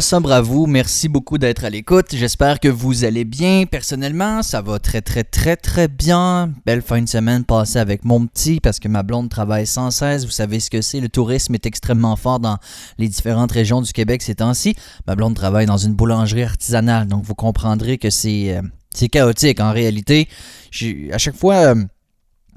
sobre 0.00 0.32
à 0.32 0.40
vous. 0.40 0.66
Merci 0.66 1.08
beaucoup 1.08 1.38
d'être 1.38 1.64
à 1.64 1.70
l'écoute. 1.70 2.06
J'espère 2.12 2.60
que 2.60 2.68
vous 2.68 3.04
allez 3.04 3.24
bien. 3.24 3.64
Personnellement, 3.70 4.42
ça 4.42 4.62
va 4.62 4.78
très 4.78 5.02
très 5.02 5.24
très 5.24 5.56
très 5.56 5.88
bien. 5.88 6.52
Belle 6.64 6.82
fin 6.82 7.02
de 7.02 7.08
semaine 7.08 7.44
passée 7.44 7.78
avec 7.78 8.04
mon 8.04 8.26
petit 8.26 8.60
parce 8.60 8.78
que 8.78 8.88
ma 8.88 9.02
blonde 9.02 9.28
travaille 9.28 9.66
sans 9.66 9.90
cesse. 9.90 10.24
Vous 10.24 10.30
savez 10.30 10.60
ce 10.60 10.70
que 10.70 10.80
c'est. 10.80 11.00
Le 11.00 11.08
tourisme 11.08 11.54
est 11.54 11.66
extrêmement 11.66 12.16
fort 12.16 12.40
dans 12.40 12.58
les 12.98 13.08
différentes 13.08 13.52
régions 13.52 13.82
du 13.82 13.92
Québec 13.92 14.22
ces 14.22 14.36
temps-ci. 14.36 14.74
Ma 15.06 15.14
blonde 15.14 15.34
travaille 15.34 15.66
dans 15.66 15.78
une 15.78 15.94
boulangerie 15.94 16.44
artisanale. 16.44 17.06
Donc 17.06 17.24
vous 17.24 17.34
comprendrez 17.34 17.98
que 17.98 18.10
c'est 18.10 18.56
euh, 18.56 18.62
c'est 18.92 19.08
chaotique 19.08 19.60
en 19.60 19.72
réalité. 19.72 20.28
À 21.12 21.18
chaque 21.18 21.36
fois... 21.36 21.74
Euh, 21.74 21.84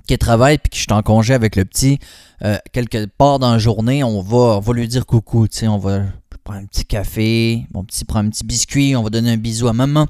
qu'elle 0.08 0.18
travaille 0.18 0.58
puis 0.58 0.70
que 0.70 0.76
je 0.76 0.82
suis 0.82 0.92
en 0.92 1.02
congé 1.02 1.34
avec 1.34 1.56
le 1.56 1.66
petit, 1.66 2.00
euh, 2.44 2.58
quelque 2.72 3.06
part 3.06 3.40
dans 3.40 3.54
la 3.54 3.58
journée, 3.58 4.04
on 4.04 4.22
va, 4.22 4.58
on 4.58 4.60
va 4.60 4.74
lui 4.74 4.88
dire 4.88 5.06
coucou, 5.06 5.48
tu 5.48 5.60
sais, 5.60 5.68
on 5.68 5.78
va 5.78 6.02
prendre 6.44 6.60
un 6.60 6.66
petit 6.66 6.86
café, 6.86 7.66
mon 7.74 7.84
petit 7.84 8.06
prend 8.06 8.20
un 8.20 8.30
petit 8.30 8.44
biscuit, 8.44 8.96
on 8.96 9.04
va 9.04 9.10
donner 9.10 9.32
un 9.32 9.38
bisou 9.38 9.68
à 9.68 9.74
maman. 9.74 10.08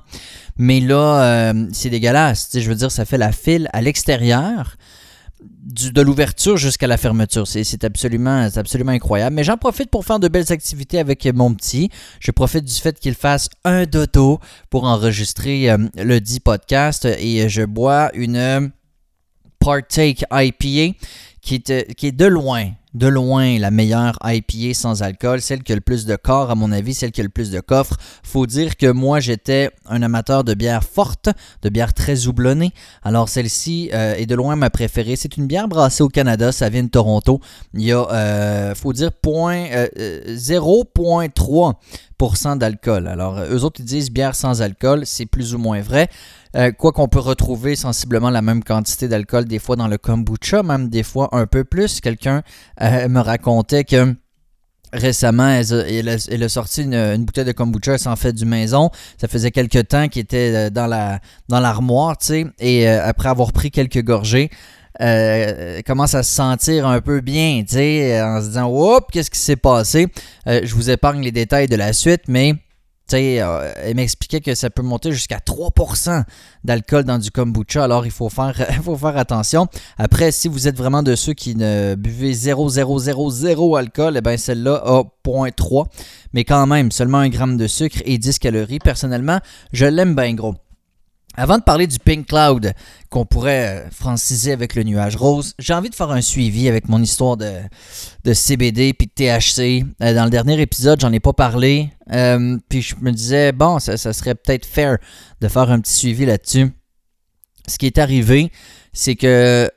Mais 0.57 0.79
là, 0.79 1.51
euh, 1.51 1.67
c'est 1.71 1.89
dégueulasse, 1.89 2.49
je 2.53 2.67
veux 2.67 2.75
dire, 2.75 2.91
ça 2.91 3.05
fait 3.05 3.17
la 3.17 3.31
file 3.31 3.69
à 3.73 3.81
l'extérieur. 3.81 4.75
de 5.65 6.01
l'ouverture 6.01 6.57
jusqu'à 6.57 6.87
la 6.87 6.97
fermeture. 6.97 7.47
C'est 7.47 7.83
absolument, 7.83 8.47
absolument 8.55 8.91
incroyable. 8.93 9.35
Mais 9.35 9.43
j'en 9.43 9.57
profite 9.57 9.89
pour 9.89 10.05
faire 10.05 10.19
de 10.19 10.27
belles 10.27 10.51
activités 10.51 10.99
avec 10.99 11.25
mon 11.33 11.53
petit. 11.53 11.89
Je 12.19 12.31
profite 12.31 12.63
du 12.65 12.73
fait 12.73 12.97
qu'il 12.99 13.15
fasse 13.15 13.49
un 13.63 13.85
dodo 13.85 14.39
pour 14.69 14.85
enregistrer 14.85 15.69
euh, 15.69 15.77
le 15.97 16.19
dit 16.19 16.39
podcast 16.39 17.05
et 17.05 17.49
je 17.49 17.63
bois 17.63 18.09
une 18.13 18.71
Partake 19.59 20.25
IPA, 20.31 20.97
qui 21.41 21.61
qui 21.61 22.07
est 22.07 22.11
de 22.11 22.25
loin, 22.25 22.71
de 22.93 23.07
loin 23.07 23.57
la 23.59 23.71
meilleure 23.71 24.17
IPA 24.23 24.73
sans 24.73 25.01
alcool, 25.01 25.41
celle 25.41 25.63
qui 25.63 25.71
a 25.71 25.75
le 25.75 25.81
plus 25.81 26.05
de 26.05 26.15
corps, 26.15 26.51
à 26.51 26.55
mon 26.55 26.71
avis, 26.71 26.93
celle 26.93 27.11
qui 27.11 27.21
a 27.21 27.23
le 27.23 27.29
plus 27.29 27.51
de 27.51 27.59
coffre. 27.59 27.97
Faut 28.23 28.45
dire 28.45 28.77
que 28.77 28.91
moi, 28.91 29.19
j'étais 29.19 29.71
un 29.87 30.01
amateur 30.01 30.43
de 30.43 30.53
bière 30.53 30.83
forte, 30.83 31.29
de 31.61 31.69
bière 31.69 31.93
très 31.93 32.27
houblonnée. 32.27 32.71
Alors, 33.03 33.29
celle-ci 33.29 33.89
euh, 33.93 34.15
est 34.15 34.25
de 34.25 34.35
loin 34.35 34.55
ma 34.55 34.69
préférée. 34.69 35.15
C'est 35.15 35.37
une 35.37 35.47
bière 35.47 35.67
brassée 35.67 36.03
au 36.03 36.09
Canada, 36.09 36.51
ça 36.51 36.69
vient 36.69 36.83
de 36.83 36.89
Toronto. 36.89 37.39
Il 37.73 37.81
y 37.81 37.91
a, 37.91 38.07
euh, 38.11 38.75
faut 38.75 38.93
dire, 38.93 39.11
point, 39.11 39.65
0,3% 39.65 42.51
euh, 42.51 42.55
d'alcool. 42.55 43.07
Alors, 43.07 43.39
eux 43.39 43.63
autres, 43.63 43.79
ils 43.79 43.85
disent 43.85 44.11
bière 44.11 44.35
sans 44.35 44.61
alcool, 44.61 45.01
c'est 45.05 45.25
plus 45.25 45.55
ou 45.55 45.57
moins 45.57 45.81
vrai. 45.81 46.09
Euh, 46.55 46.71
quoi 46.71 46.91
qu'on 46.91 47.07
peut 47.07 47.19
retrouver 47.19 47.75
sensiblement 47.75 48.29
la 48.29 48.43
même 48.43 48.63
quantité 48.63 49.07
d'alcool 49.07 49.45
des 49.45 49.57
fois 49.57 49.75
dans 49.75 49.87
le 49.87 49.97
kombucha, 49.97 50.61
même 50.61 50.89
des 50.89 51.03
fois 51.03 51.29
un 51.31 51.47
peu 51.47 51.63
plus. 51.63 51.99
Quelqu'un 51.99 52.43
euh, 52.81 53.07
me 53.09 53.19
racontait 53.19 53.83
que 53.83 54.15
récemment, 54.91 55.49
elle 55.49 56.09
a, 56.09 56.49
sorti 56.49 56.83
une, 56.83 57.25
bouteille 57.25 57.45
de 57.45 57.51
kombucha, 57.53 57.93
elle 57.93 57.99
s'en 57.99 58.15
fait 58.15 58.33
du 58.33 58.45
maison. 58.45 58.91
Ça 59.19 59.27
faisait 59.27 59.49
quelques 59.49 59.87
temps 59.87 60.07
qu'il 60.07 60.21
était 60.21 60.53
euh, 60.53 60.69
dans 60.69 60.85
la 60.85 61.19
dans 61.49 61.59
l'armoire, 61.59 62.17
tu 62.17 62.27
sais, 62.27 62.45
et 62.59 62.87
après 62.87 63.29
avoir 63.29 63.51
pris 63.51 63.71
quelques 63.71 64.03
gorgées, 64.03 64.51
commence 65.87 66.13
à 66.13 66.21
se 66.21 66.35
sentir 66.35 66.85
un 66.85 67.01
peu 67.01 67.21
bien, 67.21 67.63
tu 67.67 67.73
sais, 67.73 68.21
en 68.21 68.39
se 68.41 68.47
disant, 68.49 68.69
oups, 68.69 69.07
qu'est-ce 69.11 69.31
qui 69.31 69.39
s'est 69.39 69.55
passé? 69.55 70.07
je 70.45 70.75
vous 70.75 70.91
épargne 70.91 71.23
les 71.23 71.31
détails 71.31 71.67
de 71.67 71.75
la 71.75 71.93
suite, 71.93 72.21
mais 72.27 72.53
euh, 73.15 73.71
elle 73.77 73.95
m'expliquait 73.95 74.41
que 74.41 74.55
ça 74.55 74.69
peut 74.69 74.81
monter 74.81 75.11
jusqu'à 75.11 75.37
3% 75.37 76.23
d'alcool 76.63 77.03
dans 77.03 77.17
du 77.17 77.31
kombucha, 77.31 77.83
alors 77.83 78.05
il 78.05 78.11
faut 78.11 78.29
faire, 78.29 78.55
faut 78.83 78.97
faire 78.97 79.17
attention. 79.17 79.67
Après, 79.97 80.31
si 80.31 80.47
vous 80.47 80.67
êtes 80.67 80.77
vraiment 80.77 81.03
de 81.03 81.15
ceux 81.15 81.33
qui 81.33 81.55
ne 81.55 81.95
buvez 81.95 82.33
0,000 82.33 83.75
alcool, 83.75 84.17
eh 84.17 84.21
bien 84.21 84.37
celle-là 84.37 84.81
a 84.85 85.03
0.3, 85.25 85.85
mais 86.33 86.43
quand 86.43 86.67
même, 86.67 86.91
seulement 86.91 87.19
un 87.19 87.29
gramme 87.29 87.57
de 87.57 87.67
sucre 87.67 87.99
et 88.05 88.17
10 88.17 88.39
calories. 88.39 88.79
Personnellement, 88.79 89.39
je 89.71 89.85
l'aime 89.85 90.15
bien 90.15 90.33
gros. 90.33 90.55
Avant 91.35 91.57
de 91.57 91.63
parler 91.63 91.87
du 91.87 91.97
Pink 91.97 92.27
Cloud 92.27 92.73
qu'on 93.09 93.25
pourrait 93.25 93.85
euh, 93.85 93.89
franciser 93.89 94.51
avec 94.51 94.75
le 94.75 94.83
nuage 94.83 95.15
rose, 95.15 95.55
j'ai 95.57 95.73
envie 95.73 95.89
de 95.89 95.95
faire 95.95 96.11
un 96.11 96.21
suivi 96.21 96.67
avec 96.67 96.87
mon 96.87 97.01
histoire 97.01 97.37
de, 97.37 98.33
CBD 98.33 98.93
puis 98.93 99.07
de 99.07 99.11
THC. 99.11 99.83
Euh, 100.01 100.13
dans 100.13 100.25
le 100.25 100.29
dernier 100.29 100.61
épisode, 100.61 101.01
j'en 101.01 101.11
ai 101.11 101.19
pas 101.19 101.33
parlé. 101.33 101.89
Euh, 102.11 102.57
puis 102.69 102.83
je 102.83 102.95
me 103.01 103.11
disais, 103.11 103.51
bon, 103.51 103.79
ça, 103.79 103.97
serait 103.97 104.35
peut-être 104.35 104.65
fair 104.65 104.99
de 105.41 105.47
faire 105.47 105.71
un 105.71 105.79
petit 105.79 105.93
suivi 105.93 106.25
là-dessus. 106.27 106.71
Ce 107.67 107.79
qui 107.79 107.87
est 107.87 107.97
arrivé, 107.97 108.51
c'est 108.91 109.15
que 109.15 109.71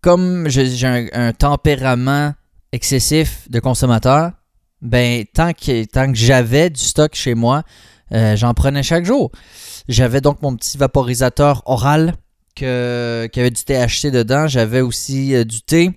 comme 0.00 0.48
j'ai 0.48 0.86
un, 0.86 1.06
un, 1.12 1.32
tempérament 1.32 2.32
excessif 2.72 3.48
de 3.50 3.60
consommateur, 3.60 4.32
ben 4.80 5.24
tant 5.32 5.52
que, 5.52 5.84
tant 5.84 6.10
que 6.10 6.18
j'avais 6.18 6.70
du 6.70 6.80
stock 6.80 7.14
chez 7.14 7.34
moi, 7.34 7.62
j'en 8.10 8.54
prenais 8.54 8.82
chaque 8.82 9.04
jour. 9.04 9.30
J'avais 9.88 10.20
donc 10.20 10.42
mon 10.42 10.56
petit 10.56 10.78
vaporisateur 10.78 11.62
oral 11.66 12.14
que, 12.54 13.28
qui 13.32 13.40
avait 13.40 13.50
du 13.50 13.62
THC 13.62 14.10
dedans. 14.10 14.46
J'avais 14.48 14.80
aussi 14.80 15.34
euh, 15.34 15.44
du 15.44 15.62
thé. 15.62 15.90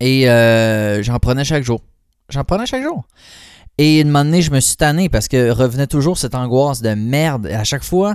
Et 0.00 0.30
euh, 0.30 1.02
j'en 1.02 1.18
prenais 1.18 1.44
chaque 1.44 1.64
jour. 1.64 1.80
J'en 2.28 2.44
prenais 2.44 2.66
chaque 2.66 2.82
jour. 2.82 3.06
Et 3.78 4.00
une 4.00 4.08
moment 4.08 4.24
donné, 4.24 4.42
je 4.42 4.50
me 4.50 4.60
suis 4.60 4.76
tanné 4.76 5.08
parce 5.08 5.28
que 5.28 5.50
revenait 5.50 5.86
toujours 5.86 6.18
cette 6.18 6.34
angoisse 6.34 6.82
de 6.82 6.94
merde. 6.94 7.46
Et 7.46 7.54
à 7.54 7.64
chaque 7.64 7.84
fois, 7.84 8.14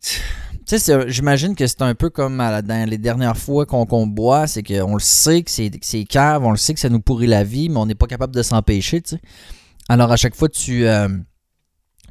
tu 0.00 0.78
sais, 0.78 1.10
j'imagine 1.10 1.54
que 1.54 1.66
c'est 1.66 1.82
un 1.82 1.94
peu 1.94 2.10
comme 2.10 2.38
dans 2.38 2.88
les 2.88 2.98
dernières 2.98 3.36
fois 3.36 3.66
qu'on 3.66 4.06
boit, 4.06 4.46
c'est 4.46 4.62
qu'on 4.62 4.94
le 4.94 5.00
sait 5.00 5.42
que 5.42 5.50
c'est 5.50 6.04
cave, 6.04 6.44
on 6.44 6.50
le 6.50 6.56
sait 6.56 6.74
que 6.74 6.80
ça 6.80 6.88
nous 6.88 7.00
pourrit 7.00 7.26
la 7.26 7.44
vie, 7.44 7.68
mais 7.68 7.78
on 7.78 7.86
n'est 7.86 7.94
pas 7.94 8.06
capable 8.06 8.34
de 8.34 8.42
s'empêcher, 8.42 9.00
tu 9.00 9.16
sais. 9.16 9.22
Alors 9.88 10.12
à 10.12 10.16
chaque 10.16 10.34
fois, 10.34 10.48
tu, 10.48 10.86
euh, 10.86 11.08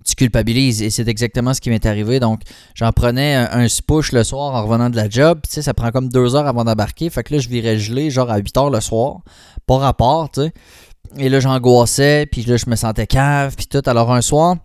tu 0.06 0.16
culpabilises. 0.16 0.82
Et 0.82 0.90
c'est 0.90 1.08
exactement 1.08 1.54
ce 1.54 1.62
qui 1.62 1.70
m'est 1.70 1.86
arrivé. 1.86 2.20
Donc, 2.20 2.42
j'en 2.76 2.92
prenais 2.92 3.36
un, 3.36 3.68
spush 3.68 4.12
le 4.12 4.24
soir 4.24 4.56
en 4.56 4.64
revenant 4.64 4.90
de 4.90 4.96
la 4.96 5.10
job. 5.10 5.40
Tu 5.44 5.52
sais, 5.52 5.62
ça 5.62 5.74
prend 5.74 5.92
comme 5.92 6.10
deux 6.10 6.36
heures 6.36 6.48
avant 6.48 6.64
d'embarquer. 6.64 7.10
Fait 7.10 7.24
que 7.24 7.34
là, 7.36 7.40
je 7.40 7.50
virais 7.50 7.78
gelé, 7.78 8.10
genre 8.10 8.30
à 8.30 8.38
8 8.38 8.58
heures 8.58 8.70
le 8.70 8.82
soir. 8.82 9.22
Pas 9.68 9.78
rapport, 9.78 10.30
tu 10.32 10.42
sais. 10.42 10.54
Et 11.18 11.30
là, 11.30 11.40
j'angoissais, 11.40 12.26
puis 12.26 12.44
là, 12.44 12.58
je 12.58 12.70
me 12.70 12.76
sentais 12.76 13.08
cave, 13.08 13.56
puis 13.56 13.68
tout. 13.68 13.82
Alors, 13.86 14.12
un 14.14 14.22
soir, 14.22 14.56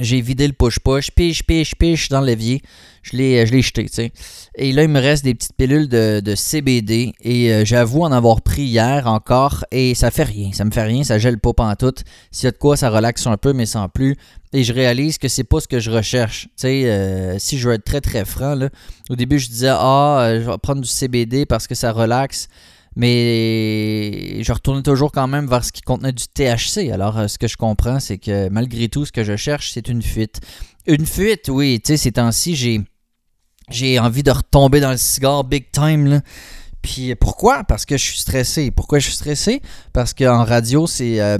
j'ai 0.00 0.20
vidé 0.20 0.46
le 0.46 0.54
push-push, 0.54 1.10
piche, 1.10 1.42
piche, 1.42 1.74
piche 1.74 2.08
dans 2.08 2.20
l'évier. 2.20 2.62
Je 3.02 3.16
l'ai, 3.16 3.46
je 3.46 3.52
l'ai 3.52 3.62
jeté. 3.62 4.12
Et 4.54 4.72
là, 4.72 4.84
il 4.84 4.88
me 4.88 5.00
reste 5.00 5.24
des 5.24 5.34
petites 5.34 5.56
pilules 5.56 5.88
de, 5.88 6.34
CBD. 6.34 7.12
Et 7.20 7.52
euh, 7.52 7.64
j'avoue 7.64 8.02
en 8.02 8.12
avoir 8.12 8.40
pris 8.42 8.62
hier 8.62 9.06
encore. 9.06 9.64
Et 9.70 9.94
ça 9.94 10.10
fait 10.10 10.22
rien. 10.22 10.50
Ça 10.52 10.64
me 10.64 10.70
fait 10.70 10.84
rien. 10.84 11.04
Ça 11.04 11.18
gèle 11.18 11.38
pas 11.38 11.52
tout. 11.76 11.94
S'il 12.30 12.44
y 12.44 12.48
a 12.48 12.52
de 12.52 12.56
quoi, 12.56 12.76
ça 12.76 12.90
relaxe 12.90 13.26
un 13.26 13.36
peu, 13.36 13.52
mais 13.52 13.66
sans 13.66 13.88
plus. 13.88 14.16
Et 14.52 14.64
je 14.64 14.72
réalise 14.72 15.18
que 15.18 15.28
c'est 15.28 15.44
pas 15.44 15.60
ce 15.60 15.68
que 15.68 15.80
je 15.80 15.90
recherche. 15.90 16.48
Euh, 16.64 17.36
si 17.38 17.58
je 17.58 17.68
veux 17.68 17.74
être 17.74 17.84
très 17.84 18.00
très 18.00 18.24
franc, 18.24 18.56
au 19.10 19.16
début, 19.16 19.38
je 19.38 19.48
disais, 19.48 19.70
ah, 19.70 20.20
euh, 20.20 20.40
je 20.42 20.50
vais 20.50 20.58
prendre 20.58 20.80
du 20.80 20.88
CBD 20.88 21.44
parce 21.44 21.66
que 21.66 21.74
ça 21.74 21.92
relaxe 21.92 22.48
mais 22.96 24.42
je 24.42 24.52
retournais 24.52 24.82
toujours 24.82 25.12
quand 25.12 25.26
même 25.26 25.46
vers 25.46 25.64
ce 25.64 25.72
qui 25.72 25.82
contenait 25.82 26.12
du 26.12 26.24
THC. 26.24 26.90
Alors, 26.92 27.18
euh, 27.18 27.28
ce 27.28 27.38
que 27.38 27.48
je 27.48 27.56
comprends, 27.56 28.00
c'est 28.00 28.18
que 28.18 28.48
malgré 28.48 28.88
tout, 28.88 29.04
ce 29.06 29.12
que 29.12 29.24
je 29.24 29.36
cherche, 29.36 29.72
c'est 29.72 29.88
une 29.88 30.02
fuite. 30.02 30.40
Une 30.86 31.06
fuite, 31.06 31.48
oui, 31.48 31.80
tu 31.82 31.92
sais, 31.92 31.96
ces 31.96 32.12
temps-ci, 32.12 32.56
j'ai, 32.56 32.80
j'ai 33.70 33.98
envie 33.98 34.22
de 34.22 34.30
retomber 34.30 34.80
dans 34.80 34.90
le 34.90 34.96
cigare 34.96 35.44
big 35.44 35.70
time, 35.70 36.06
là. 36.06 36.20
Puis 36.82 37.14
pourquoi? 37.14 37.62
Parce 37.64 37.86
que 37.86 37.96
je 37.96 38.02
suis 38.02 38.18
stressé. 38.18 38.72
Pourquoi 38.72 38.98
je 38.98 39.06
suis 39.06 39.14
stressé? 39.14 39.62
Parce 39.92 40.12
qu'en 40.12 40.44
radio, 40.44 40.86
c'est 40.86 41.20
euh, 41.20 41.38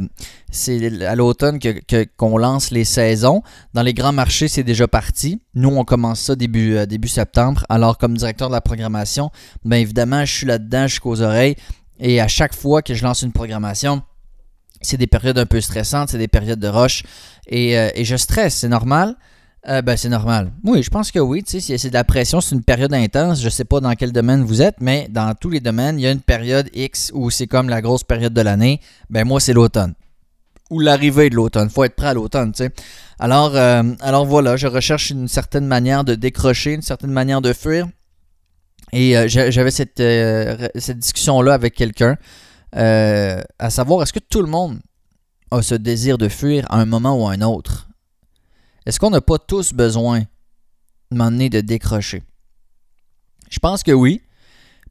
à 1.07 1.17
l'automne 1.17 1.59
que, 1.59 2.05
qu'on 2.17 2.39
lance 2.39 2.71
les 2.71 2.85
saisons. 2.85 3.43
Dans 3.75 3.83
les 3.83 3.93
grands 3.93 4.13
marchés, 4.13 4.47
c'est 4.47 4.63
déjà 4.63 4.87
parti. 4.87 5.43
Nous, 5.55 5.69
on 5.69 5.85
commence 5.85 6.21
ça 6.21 6.37
début, 6.37 6.77
euh, 6.77 6.87
septembre. 7.07 7.67
Alors, 7.69 7.99
comme 7.99 8.17
directeur 8.17 8.49
de 8.49 8.55
la 8.55 8.61
programmation, 8.61 9.31
bien 9.65 9.79
évidemment, 9.79 10.25
je 10.25 10.33
suis 10.33 10.47
là-dedans 10.47 10.87
jusqu'aux 10.87 11.21
oreilles. 11.21 11.57
Et 11.99 12.21
à 12.21 12.29
chaque 12.29 12.55
fois 12.55 12.81
que 12.81 12.95
je 12.95 13.03
lance 13.03 13.23
une 13.23 13.33
programmation, 13.33 14.03
c'est 14.81 14.97
des 14.97 15.07
périodes 15.07 15.39
un 15.39 15.47
peu 15.47 15.61
stressantes, 15.61 16.11
c'est 16.11 16.19
des 16.19 16.29
périodes 16.29 16.61
de 16.61 16.69
rush. 16.69 17.03
Et, 17.49 17.77
euh, 17.79 17.91
et 17.95 18.05
je 18.05 18.17
stresse, 18.17 18.55
c'est 18.55 18.69
normal. 18.69 19.17
Euh, 19.69 19.81
ben, 19.81 19.97
c'est 19.97 20.09
normal. 20.09 20.53
Oui, 20.65 20.83
je 20.83 20.91
pense 20.91 21.13
que 21.13 21.21
oui. 21.21 21.43
Si 21.47 21.61
c'est 21.61 21.89
de 21.89 21.95
la 21.95 22.03
pression, 22.03 22.41
c'est 22.41 22.55
une 22.55 22.65
période 22.65 22.93
intense. 22.93 23.41
Je 23.41 23.49
sais 23.49 23.65
pas 23.65 23.81
dans 23.81 23.93
quel 23.95 24.11
domaine 24.13 24.43
vous 24.43 24.61
êtes, 24.61 24.77
mais 24.81 25.07
dans 25.09 25.35
tous 25.35 25.51
les 25.51 25.61
domaines, 25.61 25.99
il 26.01 26.03
y 26.03 26.07
a 26.07 26.11
une 26.11 26.21
période 26.21 26.69
X 26.75 27.13
où 27.15 27.31
c'est 27.31 27.47
comme 27.47 27.69
la 27.69 27.81
grosse 27.81 28.03
période 28.03 28.35
de 28.35 28.41
l'année. 28.41 28.81
Ben, 29.09 29.25
moi, 29.25 29.39
c'est 29.39 29.53
l'automne. 29.53 29.95
Ou 30.71 30.81
l'arrivée 30.81 31.31
de 31.31 31.37
l'automne. 31.37 31.71
faut 31.71 31.85
être 31.85 31.95
prêt 31.95 32.09
à 32.09 32.15
l'automne, 32.15 32.53
tu 32.53 32.65
sais. 32.65 32.71
Alors, 33.21 33.55
euh, 33.55 33.83
alors 34.01 34.25
voilà, 34.25 34.57
je 34.57 34.67
recherche 34.67 35.11
une 35.11 35.29
certaine 35.29 35.67
manière 35.67 36.03
de 36.03 36.17
décrocher, 36.17 36.73
une 36.73 36.83
certaine 36.83 37.13
manière 37.13 37.41
de 37.41 37.53
fuir. 37.53 37.87
Et 38.93 39.17
euh, 39.17 39.29
j'avais 39.29 39.71
cette, 39.71 39.99
cette 39.99 40.99
discussion-là 40.99 41.55
avec 41.55 41.75
quelqu'un, 41.75 42.17
à 42.73 43.71
savoir, 43.71 44.03
est-ce 44.03 44.13
que 44.13 44.19
tout 44.19 44.43
le 44.43 44.49
monde 44.49 44.81
a 45.53 45.63
ce 45.63 45.75
désir 45.77 46.19
de 46.19 46.29
fuir 46.29 46.67
à 46.69 46.81
un 46.81 46.85
moment 46.87 47.23
ou 47.23 47.29
à 47.29 47.33
un 47.33 47.43
autre? 47.43 47.87
Est-ce 48.87 48.99
qu'on 48.99 49.11
n'a 49.11 49.21
pas 49.21 49.39
tous 49.39 49.73
besoin 49.73 50.21
de 51.11 51.17
m'emmener 51.17 51.51
de 51.51 51.61
décrocher? 51.61 52.23
Je 53.51 53.59
pense 53.59 53.83
que 53.83 53.93
oui. 53.93 54.23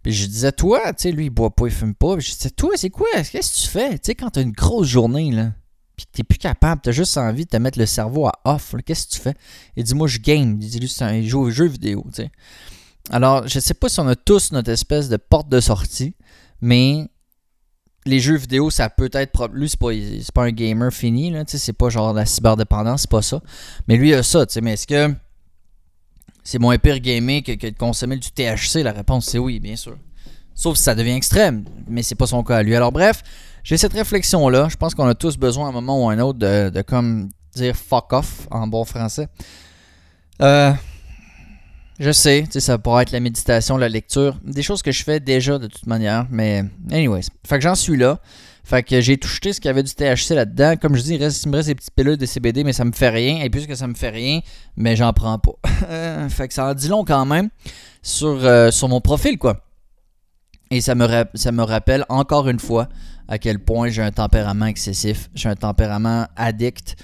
Puis 0.03 0.13
je 0.13 0.25
disais, 0.25 0.51
toi, 0.51 0.93
tu 0.93 1.03
sais, 1.03 1.11
lui, 1.11 1.25
il 1.25 1.29
boit 1.29 1.55
pas, 1.55 1.67
il 1.67 1.71
fume 1.71 1.93
pas. 1.93 2.15
Puis 2.17 2.27
je 2.27 2.35
disais, 2.35 2.49
toi, 2.49 2.71
c'est 2.75 2.89
quoi? 2.89 3.07
Qu'est-ce 3.13 3.53
que 3.53 3.59
tu 3.61 3.67
fais? 3.67 3.91
Tu 3.93 3.99
sais, 4.05 4.15
quand 4.15 4.31
t'as 4.31 4.41
une 4.41 4.51
grosse 4.51 4.87
journée, 4.87 5.31
là, 5.31 5.53
puis 5.95 6.05
que 6.05 6.11
t'es 6.11 6.23
plus 6.23 6.39
capable, 6.39 6.81
t'as 6.81 6.91
juste 6.91 7.17
envie 7.17 7.45
de 7.45 7.49
te 7.49 7.57
mettre 7.57 7.77
le 7.77 7.85
cerveau 7.85 8.25
à 8.25 8.33
off, 8.45 8.75
qu'est-ce 8.85 9.07
que 9.07 9.11
tu 9.13 9.19
fais? 9.19 9.35
Il 9.75 9.83
dit, 9.83 9.93
moi, 9.93 10.07
je 10.07 10.17
game. 10.17 10.57
Il 10.59 10.69
dit, 10.69 10.79
lui, 10.79 10.91
un 11.01 11.21
jeu, 11.21 11.49
jeu 11.51 11.65
vidéo. 11.65 12.05
Alors, 13.09 13.47
je 13.47 13.59
sais 13.59 13.73
pas 13.73 13.89
si 13.89 13.99
on 13.99 14.07
a 14.07 14.15
tous 14.15 14.51
notre 14.51 14.71
espèce 14.71 15.09
de 15.09 15.17
porte 15.17 15.49
de 15.49 15.59
sortie, 15.59 16.15
mais 16.61 17.09
les 18.05 18.19
jeux 18.19 18.37
vidéo, 18.37 18.69
ça 18.69 18.89
peut 18.89 19.09
être. 19.13 19.49
Lui, 19.53 19.69
c'est 19.69 19.79
pas, 19.79 19.91
pas 20.33 20.43
un 20.45 20.51
gamer 20.51 20.91
fini, 20.91 21.31
là, 21.31 21.43
c'est 21.47 21.73
pas 21.73 21.89
genre 21.89 22.13
la 22.13 22.25
cyberdépendance, 22.25 23.01
c'est 23.01 23.09
pas 23.09 23.21
ça. 23.21 23.41
Mais 23.87 23.97
lui, 23.97 24.09
il 24.09 24.13
a 24.15 24.23
ça, 24.23 24.45
tu 24.45 24.53
sais. 24.53 24.61
Mais 24.61 24.73
est-ce 24.73 24.87
que 24.87 25.13
c'est 26.43 26.59
moins 26.59 26.77
pire 26.77 26.99
gamer 26.99 27.41
que, 27.43 27.51
de 27.53 27.77
consommer 27.77 28.17
du 28.17 28.29
THC 28.31 28.83
La 28.83 28.91
réponse, 28.91 29.25
c'est 29.25 29.37
oui, 29.37 29.59
bien 29.59 29.75
sûr. 29.75 29.97
Sauf 30.55 30.77
si 30.77 30.83
ça 30.83 30.95
devient 30.95 31.11
extrême, 31.11 31.63
mais 31.87 32.03
c'est 32.03 32.15
pas 32.15 32.27
son 32.27 32.43
cas 32.43 32.57
à 32.57 32.63
lui. 32.63 32.75
Alors, 32.75 32.91
bref, 32.91 33.23
j'ai 33.63 33.77
cette 33.77 33.93
réflexion-là. 33.93 34.67
Je 34.69 34.75
pense 34.75 34.95
qu'on 34.95 35.07
a 35.07 35.15
tous 35.15 35.37
besoin 35.37 35.67
à 35.67 35.69
un 35.69 35.73
moment 35.73 36.03
ou 36.03 36.09
à 36.09 36.13
un 36.13 36.19
autre 36.19 36.39
de, 36.39 36.69
de 36.69 36.81
comme 36.81 37.29
dire 37.55 37.75
fuck 37.75 38.13
off 38.13 38.47
en 38.49 38.67
bon 38.67 38.83
français. 38.83 39.27
Euh, 40.41 40.73
je 42.01 42.11
sais, 42.11 42.45
ça 42.49 42.79
pourrait 42.79 43.03
être 43.03 43.11
la 43.11 43.19
méditation, 43.19 43.77
la 43.77 43.87
lecture, 43.87 44.35
des 44.43 44.63
choses 44.63 44.81
que 44.81 44.91
je 44.91 45.03
fais 45.03 45.19
déjà 45.19 45.59
de 45.59 45.67
toute 45.67 45.85
manière, 45.85 46.25
mais 46.31 46.65
anyways. 46.91 47.25
Fait 47.47 47.57
que 47.57 47.61
j'en 47.61 47.75
suis 47.75 47.95
là. 47.95 48.19
Fait 48.63 48.81
que 48.81 49.01
j'ai 49.01 49.17
touché 49.17 49.53
ce 49.53 49.61
qu'il 49.61 49.69
y 49.69 49.69
avait 49.69 49.83
du 49.83 49.93
THC 49.93 50.31
là-dedans. 50.33 50.77
Comme 50.81 50.95
je 50.95 51.03
dis, 51.03 51.13
il, 51.13 51.23
reste, 51.23 51.47
des 51.47 51.75
petites 51.75 51.93
pilules 51.95 52.17
de 52.17 52.25
CBD, 52.25 52.63
mais 52.63 52.73
ça 52.73 52.85
me 52.85 52.91
fait 52.91 53.09
rien. 53.09 53.43
Et 53.43 53.51
puisque 53.51 53.75
ça 53.75 53.85
me 53.85 53.93
fait 53.93 54.09
rien, 54.09 54.39
mais 54.75 54.95
j'en 54.95 55.13
prends 55.13 55.37
pas. 55.37 55.53
fait 56.29 56.47
que 56.47 56.53
ça 56.55 56.71
en 56.71 56.73
dit 56.73 56.87
long 56.87 57.05
quand 57.05 57.25
même 57.25 57.49
sur, 58.01 58.45
euh, 58.45 58.71
mon 58.83 58.99
profil, 58.99 59.37
quoi. 59.37 59.63
Et 60.71 60.81
ça 60.81 60.95
me, 60.95 61.07
ça 61.35 61.51
me 61.51 61.63
rappelle 61.63 62.05
encore 62.09 62.49
une 62.49 62.59
fois 62.59 62.89
à 63.27 63.37
quel 63.37 63.59
point 63.59 63.89
j'ai 63.89 64.01
un 64.01 64.11
tempérament 64.11 64.65
excessif, 64.65 65.29
j'ai 65.35 65.49
un 65.49 65.55
tempérament 65.55 66.27
addict. 66.35 66.95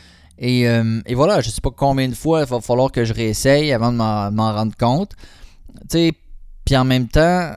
Euh, 0.41 1.01
et, 1.05 1.15
voilà, 1.15 1.41
je 1.41 1.49
sais 1.49 1.61
pas 1.61 1.71
combien 1.71 2.07
de 2.07 2.13
fois 2.13 2.41
il 2.41 2.47
va 2.47 2.61
falloir 2.61 2.91
que 2.91 3.03
je 3.03 3.13
réessaye 3.13 3.71
avant 3.73 3.91
de 3.91 3.97
m'en 3.97 4.53
rendre 4.53 4.75
compte. 4.77 5.13
Puis 5.89 6.75
en 6.75 6.83
même 6.83 7.07
temps, 7.07 7.53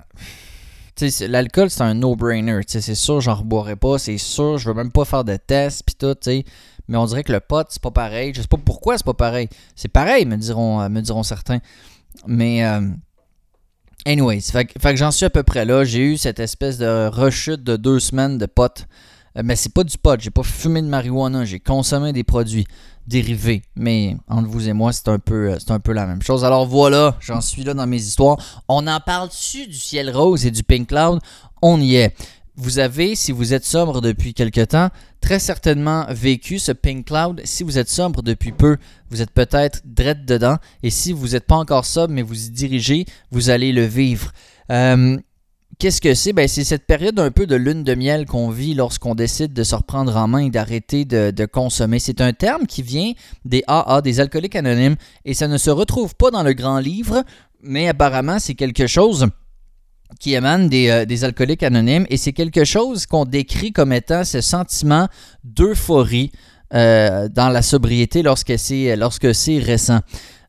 l'alcool 1.29 1.71
c'est 1.71 1.82
un 1.82 1.94
no-brainer. 1.94 2.61
C'est 2.67 2.94
sûr, 2.94 3.21
j'en 3.21 3.35
reboirai 3.35 3.77
pas, 3.77 3.99
c'est 3.99 4.19
sûr, 4.19 4.59
je 4.59 4.69
veux 4.69 4.75
même 4.75 4.93
pas 4.93 5.05
faire 5.05 5.25
de 5.25 5.37
tests, 5.37 5.82
puis 5.85 5.94
tout, 5.94 6.17
Mais 6.88 6.97
on 6.97 7.06
dirait 7.06 7.25
que 7.25 7.32
le 7.32 7.41
pot, 7.41 7.67
c'est 7.71 7.82
pas 7.82 7.91
pareil. 7.91 8.32
Je 8.35 8.43
sais 8.43 8.49
pas 8.49 8.59
pourquoi 8.65 8.97
c'est 8.97 9.06
pas 9.06 9.15
pareil. 9.15 9.49
C'est 9.76 9.88
pareil, 9.88 10.25
me 10.26 10.37
diront, 10.37 10.88
me 10.88 11.00
diront 11.00 11.23
certains. 11.23 11.61
Mais, 12.26 12.65
euh, 12.65 12.81
anyways, 14.06 14.41
fait, 14.41 14.67
que 14.67 14.97
j'en 14.97 15.11
suis 15.11 15.26
à 15.26 15.31
peu 15.31 15.43
près 15.43 15.65
là. 15.65 15.85
J'ai 15.85 16.00
eu 16.00 16.17
cette 16.17 16.41
espèce 16.41 16.79
de 16.79 17.09
rechute 17.09 17.62
de 17.62 17.76
deux 17.76 18.00
semaines 18.00 18.38
de 18.38 18.47
potes 18.47 18.87
euh, 18.87 18.87
mais 19.43 19.56
c'est 19.56 19.73
pas 19.73 19.85
du 19.85 19.97
pot, 19.97 20.21
j'ai 20.21 20.31
pas 20.31 20.43
fumé 20.43 20.82
de 20.82 20.88
marijuana, 20.88 21.44
j'ai 21.44 21.61
consommé 21.61 22.12
des 22.12 22.25
produits 22.25 22.67
dérivés. 23.06 23.62
Mais 23.77 24.17
entre 24.29 24.49
vous 24.49 24.69
et 24.69 24.73
moi, 24.73 24.93
c'est 24.93 25.09
un 25.09 25.19
peu, 25.19 25.53
euh, 25.53 25.93
la 25.94 26.06
même 26.06 26.23
chose. 26.23 26.44
Alors 26.44 26.67
voilà, 26.67 27.17
j'en 27.21 27.41
suis 27.41 27.65
là 27.65 27.75
dans 27.75 27.87
mes 27.87 28.00
histoires. 28.00 28.38
On 28.69 28.87
en 28.87 29.00
parle-tu 29.00 29.67
du 29.67 29.75
ciel 29.75 30.11
rose 30.11 30.47
et 30.47 30.50
du 30.50 30.62
pink 30.62 30.88
cloud? 30.88 31.21
On 31.62 31.81
y 31.81 31.97
est. 31.97 32.15
Vous 32.56 32.79
avez, 32.79 33.15
si 33.15 33.32
vous 33.32 33.55
êtes 33.55 33.65
sobre 33.65 34.00
depuis 34.00 34.35
quelque 34.35 34.62
temps, 34.62 34.91
très 35.21 35.38
certainement 35.38 36.05
vécu 36.11 36.59
ce 36.59 36.73
pink 36.73 37.06
cloud. 37.06 37.41
Si 37.44 37.62
vous 37.62 37.79
êtes 37.79 37.88
sobre 37.88 38.23
depuis 38.23 38.53
peu, 38.53 38.76
vous 39.11 39.23
êtes 39.23 39.31
peut-être 39.31 39.81
drette 39.85 40.26
dedans. 40.26 40.56
Et 40.83 40.91
si 40.91 41.12
vous 41.12 41.29
n'êtes 41.29 41.47
pas 41.47 41.56
encore 41.56 41.87
sobre, 41.87 42.12
mais 42.12 42.23
vous 42.23 42.47
y 42.47 42.50
dirigez, 42.50 43.06
vous 43.31 43.50
allez 43.50 43.73
le 43.73 43.85
vivre. 43.85 44.33
Euh, 44.71 45.17
Qu'est-ce 45.81 46.03
que 46.03 46.12
c'est? 46.12 46.35
Ben, 46.35 46.47
c'est 46.47 46.62
cette 46.62 46.85
période 46.85 47.19
un 47.19 47.31
peu 47.31 47.47
de 47.47 47.56
lune 47.56 47.85
de 47.85 47.94
miel 47.94 48.27
qu'on 48.27 48.50
vit 48.50 48.75
lorsqu'on 48.75 49.15
décide 49.15 49.55
de 49.55 49.62
se 49.62 49.75
reprendre 49.75 50.15
en 50.15 50.29
main 50.29 50.41
et 50.41 50.50
d'arrêter 50.50 51.06
de, 51.06 51.47
consommer. 51.47 51.99
C'est 51.99 52.21
un 52.21 52.35
terme 52.35 52.67
qui 52.67 52.82
vient 52.82 53.12
des 53.47 53.65
AA, 53.67 54.03
des 54.03 54.21
alcooliques 54.21 54.56
anonymes, 54.56 54.97
et 55.25 55.32
ça 55.32 55.49
ne 55.49 55.56
se 55.56 55.71
retrouve 55.71 56.15
pas 56.15 56.31
dans 56.31 56.43
le 56.43 56.53
grand 56.53 56.81
livre, 56.81 57.25
mais 57.62 57.88
apparemment 57.88 58.38
c'est 58.38 58.53
quelque 58.53 58.87
chose 58.87 59.29
qui 60.19 60.35
émane 60.35 60.69
des, 60.69 60.91
euh, 60.91 61.25
alcooliques 61.25 61.62
anonymes, 61.62 62.05
et 62.11 62.19
c'est 62.19 62.35
quelque 62.35 62.65
chose 62.65 63.06
qu'on 63.06 63.25
décrit 63.25 63.73
comme 63.73 63.94
étant 63.94 64.25
ce 64.25 64.43
sentiment 64.43 65.09
d'euphorie 65.44 66.31
euh, 66.75 67.31
dans 67.31 67.49
la 67.49 67.62
sobriété 67.62 68.23
lorsque 68.23 68.59
c'est, 68.59 68.97
lorsque 68.97 69.35
c'est 69.35 69.59
récent. 69.59 70.00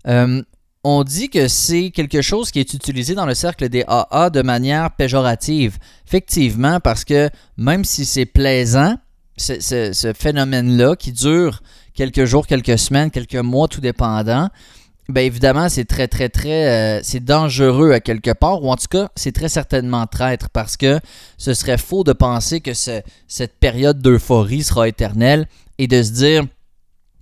Euh, 0.09 0.41
on 0.83 1.03
dit 1.03 1.29
que 1.29 1.47
c'est 1.47 1.91
quelque 1.91 2.21
chose 2.21 2.51
qui 2.51 2.59
est 2.59 2.73
utilisé 2.73 3.13
dans 3.13 3.25
le 3.25 3.35
cercle 3.35 3.69
des 3.69 3.83
AA 3.87 4.29
de 4.31 4.41
manière 4.41 4.91
péjorative. 4.91 5.77
Effectivement, 6.07 6.79
parce 6.79 7.05
que 7.05 7.29
même 7.57 7.85
si 7.85 8.05
c'est 8.05 8.25
plaisant, 8.25 8.95
ce, 9.37 10.13
phénomène-là 10.17 10.95
qui 10.95 11.11
dure 11.11 11.61
quelques 11.93 12.25
jours, 12.25 12.47
quelques 12.47 12.79
semaines, 12.79 13.11
quelques 13.11 13.35
mois, 13.35 13.67
tout 13.67 13.81
dépendant, 13.81 14.49
bien 15.07 15.23
évidemment, 15.23 15.69
c'est 15.69 15.85
très, 15.85 16.07
très, 16.07 16.29
très. 16.29 16.67
Euh, 16.67 16.99
c'est 17.03 17.23
dangereux 17.23 17.91
à 17.91 17.99
quelque 17.99 18.31
part, 18.31 18.63
ou 18.63 18.71
en 18.71 18.75
tout 18.75 18.87
cas, 18.89 19.09
c'est 19.15 19.33
très 19.33 19.49
certainement 19.49 20.07
traître 20.07 20.49
parce 20.49 20.77
que 20.77 20.99
ce 21.37 21.53
serait 21.53 21.77
faux 21.77 22.03
de 22.03 22.13
penser 22.13 22.61
que 22.61 22.73
cette 22.73 23.59
période 23.59 23.99
d'euphorie 23.99 24.63
sera 24.63 24.87
éternelle 24.87 25.47
et 25.77 25.87
de 25.87 26.01
se 26.01 26.11
dire 26.11 26.45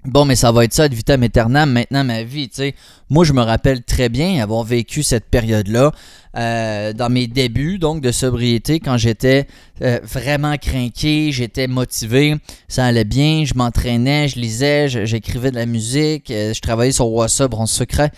Bon, 0.06 0.24
mais 0.24 0.36
ça 0.36 0.54
va 0.54 0.64
être 0.64 0.74
ça 0.74 0.88
de 0.88 0.96
vitam 0.96 1.24
aeternam 1.24 1.74
maintenant 1.74 2.06
ma 2.06 2.24
vie, 2.24 2.48
tu 2.48 2.56
sais. 2.56 2.76
Moi, 3.10 3.26
je 3.26 3.34
me 3.34 3.42
rappelle 3.42 3.84
très 3.84 4.08
bien 4.08 4.42
avoir 4.42 4.64
vécu 4.64 5.04
cette 5.04 5.26
période-là 5.26 5.92
euh, 6.38 6.94
dans 6.94 7.10
mes 7.10 7.28
débuts, 7.28 7.80
donc 7.80 8.00
de 8.00 8.12
sobriété, 8.14 8.80
quand 8.80 8.98
j'étais 8.98 9.46
euh, 9.82 10.00
vraiment 10.04 10.56
craqué, 10.56 11.34
j'étais 11.34 11.68
motivé, 11.68 12.38
ça 12.70 12.86
allait 12.86 13.04
bien, 13.04 13.44
je 13.44 13.56
m'entraînais, 13.56 14.30
je 14.30 14.40
lisais, 14.40 14.88
j'écrivais 14.88 15.52
de 15.52 15.58
la 15.58 15.66
musique, 15.66 16.32
euh, 16.32 16.54
je 16.54 16.62
travaillais 16.62 16.94
sur 16.94 17.12
WhatsApp 17.12 17.54
en 17.54 17.66
secret, 17.66 18.12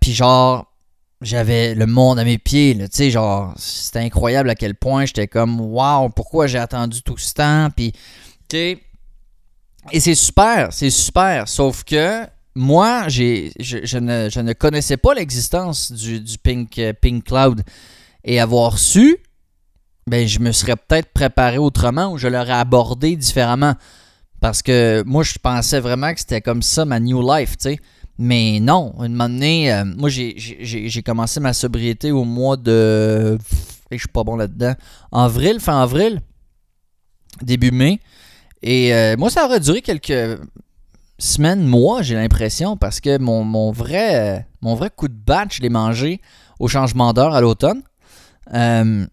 puis 0.00 0.12
genre, 0.12 0.72
j'avais 1.20 1.76
le 1.76 1.86
monde 1.86 2.18
à 2.18 2.24
mes 2.24 2.38
pieds, 2.38 2.76
tu 2.76 2.86
sais, 2.90 3.10
genre, 3.12 3.54
c'était 3.56 4.00
incroyable 4.00 4.50
à 4.50 4.56
quel 4.56 4.74
point 4.74 5.04
j'étais 5.04 5.28
comme, 5.28 5.60
waouh, 5.60 6.08
pourquoi 6.08 6.48
j'ai 6.48 6.58
attendu 6.58 7.02
tout 7.02 7.16
ce 7.16 7.32
temps, 7.32 7.68
puis, 7.76 7.92
tu 8.48 8.78
et 9.92 10.00
c'est 10.00 10.14
super, 10.14 10.72
c'est 10.72 10.90
super. 10.90 11.48
Sauf 11.48 11.84
que 11.84 12.26
moi, 12.54 13.08
j'ai, 13.08 13.52
je, 13.60 13.98
ne, 13.98 14.52
connaissais 14.54 14.96
pas 14.96 15.14
l'existence 15.14 15.92
du, 15.92 16.22
Pink, 16.42 16.78
euh, 16.78 16.92
Pink 16.92 17.24
Cloud. 17.24 17.62
Et 18.24 18.40
avoir 18.40 18.78
su, 18.78 19.18
ben, 20.08 20.26
je 20.26 20.40
me 20.40 20.50
serais 20.50 20.74
peut-être 20.74 21.12
préparé 21.12 21.58
autrement 21.58 22.12
ou 22.12 22.18
je 22.18 22.26
l'aurais 22.26 22.52
abordé 22.52 23.14
différemment. 23.14 23.74
Parce 24.40 24.62
que 24.62 25.04
moi, 25.06 25.22
je 25.22 25.34
pensais 25.40 25.78
vraiment 25.78 26.12
que 26.12 26.20
c'était 26.20 26.40
comme 26.40 26.62
ça 26.62 26.84
ma 26.84 26.98
new 26.98 27.22
life, 27.22 27.56
tu 27.56 27.70
sais. 27.70 27.78
Mais 28.18 28.58
non, 28.60 28.94
une 29.00 29.12
moment 29.12 29.28
donné, 29.28 29.72
euh, 29.72 29.84
moi, 29.84 30.08
j'ai 30.08 31.02
commencé 31.04 31.38
ma 31.38 31.52
sobriété 31.52 32.10
au 32.10 32.24
mois 32.24 32.56
de. 32.56 33.38
Je 33.90 33.98
suis 33.98 34.08
pas 34.08 34.24
bon 34.24 34.36
là-dedans. 34.36 34.74
Avril, 35.12 35.60
fin 35.60 35.80
avril, 35.80 36.20
début 37.42 37.70
mai. 37.70 38.00
Et 38.66 38.92
euh, 38.92 39.14
moi, 39.16 39.30
ça 39.30 39.44
aurait 39.44 39.60
duré 39.60 39.80
quelques 39.80 40.40
semaines, 41.20 41.64
mois, 41.64 42.02
j'ai 42.02 42.16
l'impression, 42.16 42.76
parce 42.76 42.98
que 42.98 43.16
mon, 43.16 43.70
vrai, 43.70 44.16
euh, 44.16 44.40
mon 44.60 44.74
vrai 44.74 44.90
coup 44.94 45.06
de 45.06 45.14
batch, 45.14 45.58
je 45.58 45.62
l'ai 45.62 45.68
mangé 45.68 46.20
au 46.58 46.66
changement 46.66 47.12
d'heure 47.12 47.32
à 47.32 47.40
l'automne. 47.40 47.82
Euh, 48.54 49.06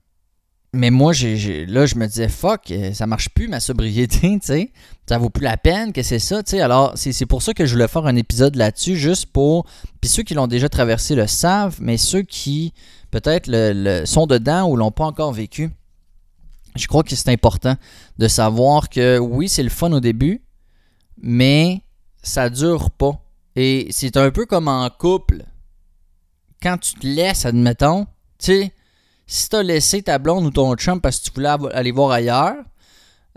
mais 0.74 0.90
moi, 0.90 1.12
là, 1.14 1.86
je 1.86 1.96
me 1.96 2.08
disais, 2.08 2.30
fuck, 2.30 2.74
ça 2.94 3.06
marche 3.06 3.30
plus 3.30 3.48
ma 3.48 3.60
sobriété, 3.60 4.40
tu 4.40 4.40
sais. 4.42 4.72
Ça 5.08 5.20
vaut 5.20 5.30
plus 5.30 5.44
la 5.44 5.58
peine 5.58 5.94
que 5.94 6.02
c'est 6.02 6.18
ça, 6.18 6.42
tu 6.42 6.52
sais. 6.52 6.62
Alors, 6.62 6.94
c'est, 6.96 7.28
pour 7.28 7.44
ça 7.44 7.54
que 7.54 7.68
je 7.68 7.74
voulais 7.74 7.88
faire 7.88 8.08
un 8.08 8.16
épisode 8.16 8.56
là-dessus, 8.56 8.96
juste 8.96 9.28
pour. 9.28 9.68
Puis 10.02 10.10
ceux 10.10 10.24
qui 10.24 10.34
l'ont 10.34 10.48
déjà 10.48 10.68
traversé 10.68 11.14
le 11.14 11.28
savent, 11.28 11.78
mais 11.80 11.98
ceux 11.98 12.24
qui, 12.24 12.74
peut-être, 13.12 13.46
le, 13.48 14.04
sont 14.06 14.26
dedans 14.26 14.68
ou 14.68 14.78
l'ont 14.78 14.90
pas 14.90 15.06
encore 15.06 15.32
vécu, 15.32 15.70
je 16.76 16.88
crois 16.88 17.04
que 17.04 17.16
c'est 17.16 17.30
important 17.30 17.76
de 18.18 18.28
savoir 18.28 18.90
que 18.90 19.18
oui, 19.18 19.50
c'est 19.50 19.64
le 19.64 19.70
fun 19.70 19.92
au 19.92 20.00
début, 20.00 20.44
mais 21.22 21.82
ça 22.22 22.50
dure 22.50 22.92
pas. 22.92 23.20
Et 23.56 23.88
c'est 23.92 24.18
un 24.18 24.32
peu 24.32 24.46
comme 24.46 24.68
en 24.68 24.90
couple. 24.90 25.44
Quand 26.62 26.78
tu 26.78 26.96
te 26.96 27.06
laisses, 27.06 27.46
admettons, 27.46 28.06
tu 28.40 28.46
sais, 28.46 28.74
si 29.28 29.50
tu 29.50 29.56
as 29.56 29.64
laissé 29.64 30.02
ta 30.02 30.18
blonde 30.18 30.46
ou 30.46 30.52
ton 30.52 30.76
chum 30.76 31.02
parce 31.02 31.20
que 31.20 31.26
tu 31.26 31.32
voulais 31.36 31.50
aller 31.74 31.92
voir 31.92 32.12
ailleurs, 32.12 32.56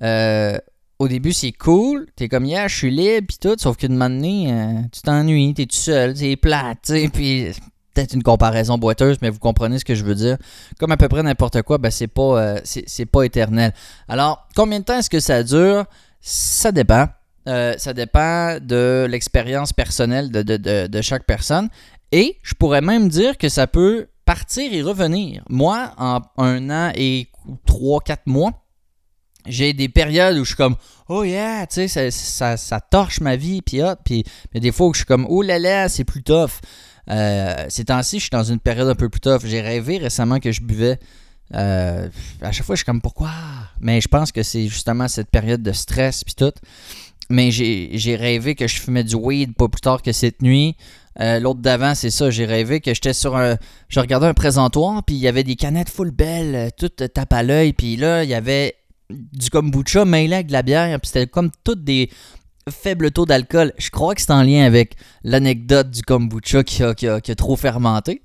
euh, 0.03 0.59
au 0.99 1.09
début 1.09 1.33
c'est 1.33 1.53
cool, 1.53 2.07
t'es 2.17 2.29
comme 2.29 2.47
yeah, 2.47 2.69
je 2.69 2.77
suis 2.77 2.91
libre 2.91 3.27
pis 3.27 3.39
tout, 3.39 3.57
sauf 3.59 3.77
qu'une 3.77 4.01
année, 4.01 4.53
euh, 4.53 4.81
tu 4.93 5.03
t'ennuies, 5.03 5.55
t'es 5.55 5.67
tout 5.67 5.77
seul, 5.77 6.17
c'est 6.17 6.37
plate, 6.37 6.79
tu 6.83 6.93
sais, 6.93 7.09
puis 7.09 7.51
peut-être 7.97 8.15
une 8.15 8.23
comparaison 8.23 8.77
boiteuse, 8.79 9.17
mais 9.23 9.31
vous 9.31 9.39
comprenez 9.39 9.79
ce 9.79 9.85
que 9.85 9.95
je 9.95 10.05
veux 10.05 10.15
dire. 10.15 10.37
Comme 10.79 10.93
à 10.93 10.97
peu 10.97 11.09
près 11.09 11.23
n'importe 11.23 11.63
quoi, 11.63 11.79
ben 11.79 11.91
c'est 11.91 12.07
pas, 12.07 12.59
euh, 12.63 13.23
éternel. 13.25 13.73
Alors, 14.09 14.47
combien 14.55 14.81
de 14.81 14.85
temps 14.85 14.99
est-ce 14.99 15.11
que 15.11 15.21
ça 15.21 15.43
dure? 15.43 15.85
Ça 16.21 16.73
dépend. 16.73 17.09
Euh, 17.49 17.75
ça 17.79 17.95
dépend 17.95 18.59
de 18.61 19.07
l'expérience 19.09 19.73
personnelle 19.73 20.31
de, 20.31 21.01
chaque 21.01 21.25
personne. 21.25 21.69
Et 22.13 22.39
je 22.43 22.55
pourrais 22.55 22.81
même 22.81 23.09
dire 23.09 23.39
que 23.39 23.49
ça 23.49 23.67
peut 23.67 24.09
partir 24.25 24.73
et 24.73 24.83
revenir. 24.83 25.43
Moi, 25.49 25.93
en 25.99 26.21
un 26.39 26.71
an 26.71 26.93
et 26.95 27.29
trois, 27.65 28.01
quatre 28.01 28.27
mois, 28.27 28.51
j'ai 29.47 29.73
des 29.73 29.89
périodes 29.89 30.37
où 30.39 30.45
je 30.45 30.49
suis 30.49 30.57
comme 30.57 30.77
oh 31.09 31.23
yeah, 31.23 31.67
tu 31.69 31.89
sais, 31.89 32.11
ça, 32.11 32.57
ça, 32.57 32.81
torche 32.81 33.21
ma 33.21 33.37
vie, 33.37 33.63
puis 33.63 33.81
hop, 33.81 34.01
puis 34.05 34.25
des 34.55 34.73
fois 34.73 34.89
où 34.89 34.93
je 34.93 34.99
suis 34.99 35.07
comme 35.07 35.27
oh 35.29 35.43
là 35.43 35.61
là, 35.61 35.89
c'est 35.89 36.05
plus 36.05 36.25
tough. 36.25 36.61
Euh, 37.11 37.67
ces 37.69 37.85
temps-ci, 37.85 38.17
je 38.19 38.23
suis 38.23 38.31
dans 38.31 38.45
une 38.45 38.59
période 38.59 38.89
un 38.89 38.95
peu 38.95 39.09
plus 39.09 39.21
tough. 39.21 39.41
J'ai 39.45 39.61
rêvé 39.61 39.99
récemment 39.99 40.41
que 40.41 40.53
je 40.53 40.63
buvais. 40.63 40.99
Euh, 41.55 42.09
à 42.41 42.53
chaque 42.53 42.67
fois, 42.67 42.75
je 42.75 42.79
suis 42.79 42.85
comme 42.87 43.01
pourquoi? 43.01 43.31
Mais 43.81 44.01
je 44.01 44.09
pense 44.09 44.33
que 44.33 44.43
c'est 44.43 44.67
justement 44.67 45.09
cette 45.09 45.31
période 45.31 45.63
de 45.63 45.73
stress 45.73 46.25
puis 46.25 46.35
tout. 46.35 46.53
Mais 47.29 47.51
j'ai 47.51 48.17
rêvé 48.17 48.55
que 48.55 48.69
je 48.69 48.81
fumais 48.81 49.05
du 49.05 49.17
weed 49.17 49.55
pas 49.55 49.69
plus 49.69 49.81
tard 49.81 50.03
que 50.03 50.13
cette 50.13 50.43
nuit. 50.43 50.77
Euh, 51.21 51.41
l'autre 51.41 51.61
d'avant, 51.61 51.95
c'est 51.95 52.11
ça. 52.11 52.31
J'ai 52.31 52.45
rêvé 52.45 52.81
que 52.81 52.95
j'étais 52.95 53.15
sur 53.15 53.37
un. 53.37 53.57
Je 53.89 54.01
regardais 54.01 54.27
un 54.27 54.35
présentoir, 54.35 55.03
puis 55.05 55.17
il 55.17 55.21
y 55.21 55.29
avait 55.29 55.43
des 55.45 55.57
canettes 55.57 55.89
full 55.89 56.11
belles, 56.11 56.71
toutes 56.77 57.13
tape 57.13 57.33
à 57.33 57.43
l'œil. 57.43 57.73
Puis 57.73 57.97
là, 57.97 58.23
il 58.23 58.31
y 58.31 58.35
avait 58.35 58.77
du 59.11 59.51
kombucha 59.51 60.05
mêlé 60.05 60.35
avec 60.35 60.49
de 60.49 60.53
la 60.53 60.63
bière. 60.63 61.01
Puis 61.01 61.09
c'était 61.09 61.27
comme 61.27 61.51
toutes 61.65 61.83
des 61.85 62.11
faibles 62.71 63.11
taux 63.13 63.27
d'alcool. 63.27 63.73
Je 63.79 63.91
crois 63.91 64.15
que 64.15 64.21
c'est 64.21 64.33
en 64.33 64.43
lien 64.43 64.65
avec 64.65 64.97
l'anecdote 65.23 65.91
du 65.91 66.03
kombucha 66.03 66.65
qui 66.65 66.83
a, 66.83 67.21
trop 67.37 67.57
fermenté. 67.57 68.23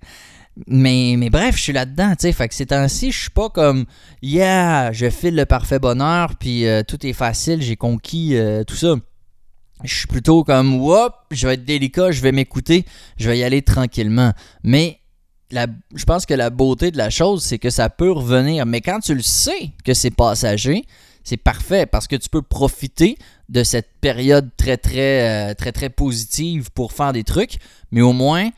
Mais, 0.67 1.15
bref, 1.29 1.55
je 1.57 1.61
suis 1.61 1.73
là-dedans, 1.73 2.11
tu 2.11 2.21
sais. 2.21 2.33
Fait 2.33 2.47
que 2.47 2.55
ces 2.55 2.65
temps-ci, 2.65 3.11
je 3.11 3.19
suis 3.21 3.29
pas 3.29 3.49
comme 3.49 3.85
Yeah, 4.21 4.91
je 4.91 5.09
file 5.09 5.35
le 5.35 5.45
parfait 5.45 5.79
bonheur, 5.79 6.35
puis 6.35 6.65
euh, 6.65 6.81
tout 6.85 7.05
est 7.05 7.13
facile, 7.13 7.61
j'ai 7.61 7.77
conquis 7.77 8.35
euh, 8.35 8.63
tout 8.63 8.75
ça. 8.75 8.95
Je 9.83 9.95
suis 9.95 10.07
plutôt 10.07 10.43
comme 10.43 10.75
Whoop, 10.81 11.13
je 11.31 11.47
vais 11.47 11.53
être 11.53 11.65
délicat, 11.65 12.11
je 12.11 12.21
vais 12.21 12.31
m'écouter, 12.31 12.85
je 13.17 13.29
vais 13.29 13.39
y 13.39 13.43
aller 13.43 13.61
tranquillement. 13.61 14.33
Mais 14.63 14.99
je 15.51 16.05
pense 16.05 16.25
que 16.25 16.33
la 16.33 16.49
beauté 16.49 16.91
de 16.91 16.97
la 16.97 17.09
chose, 17.09 17.43
c'est 17.43 17.59
que 17.59 17.69
ça 17.69 17.89
peut 17.89 18.11
revenir. 18.11 18.65
Mais 18.65 18.81
quand 18.81 18.99
tu 18.99 19.15
le 19.15 19.21
sais 19.21 19.71
que 19.83 19.93
c'est 19.93 20.11
passager, 20.11 20.85
c'est 21.23 21.37
parfait 21.37 21.85
parce 21.85 22.07
que 22.07 22.15
tu 22.15 22.29
peux 22.29 22.41
profiter 22.41 23.17
de 23.49 23.63
cette 23.63 23.89
période 24.01 24.49
très 24.57 24.77
très 24.77 25.51
euh, 25.51 25.53
très 25.53 25.71
très 25.71 25.89
positive 25.89 26.71
pour 26.71 26.93
faire 26.93 27.13
des 27.13 27.23
trucs, 27.23 27.57
mais 27.91 28.01
au 28.01 28.13
moins 28.13 28.49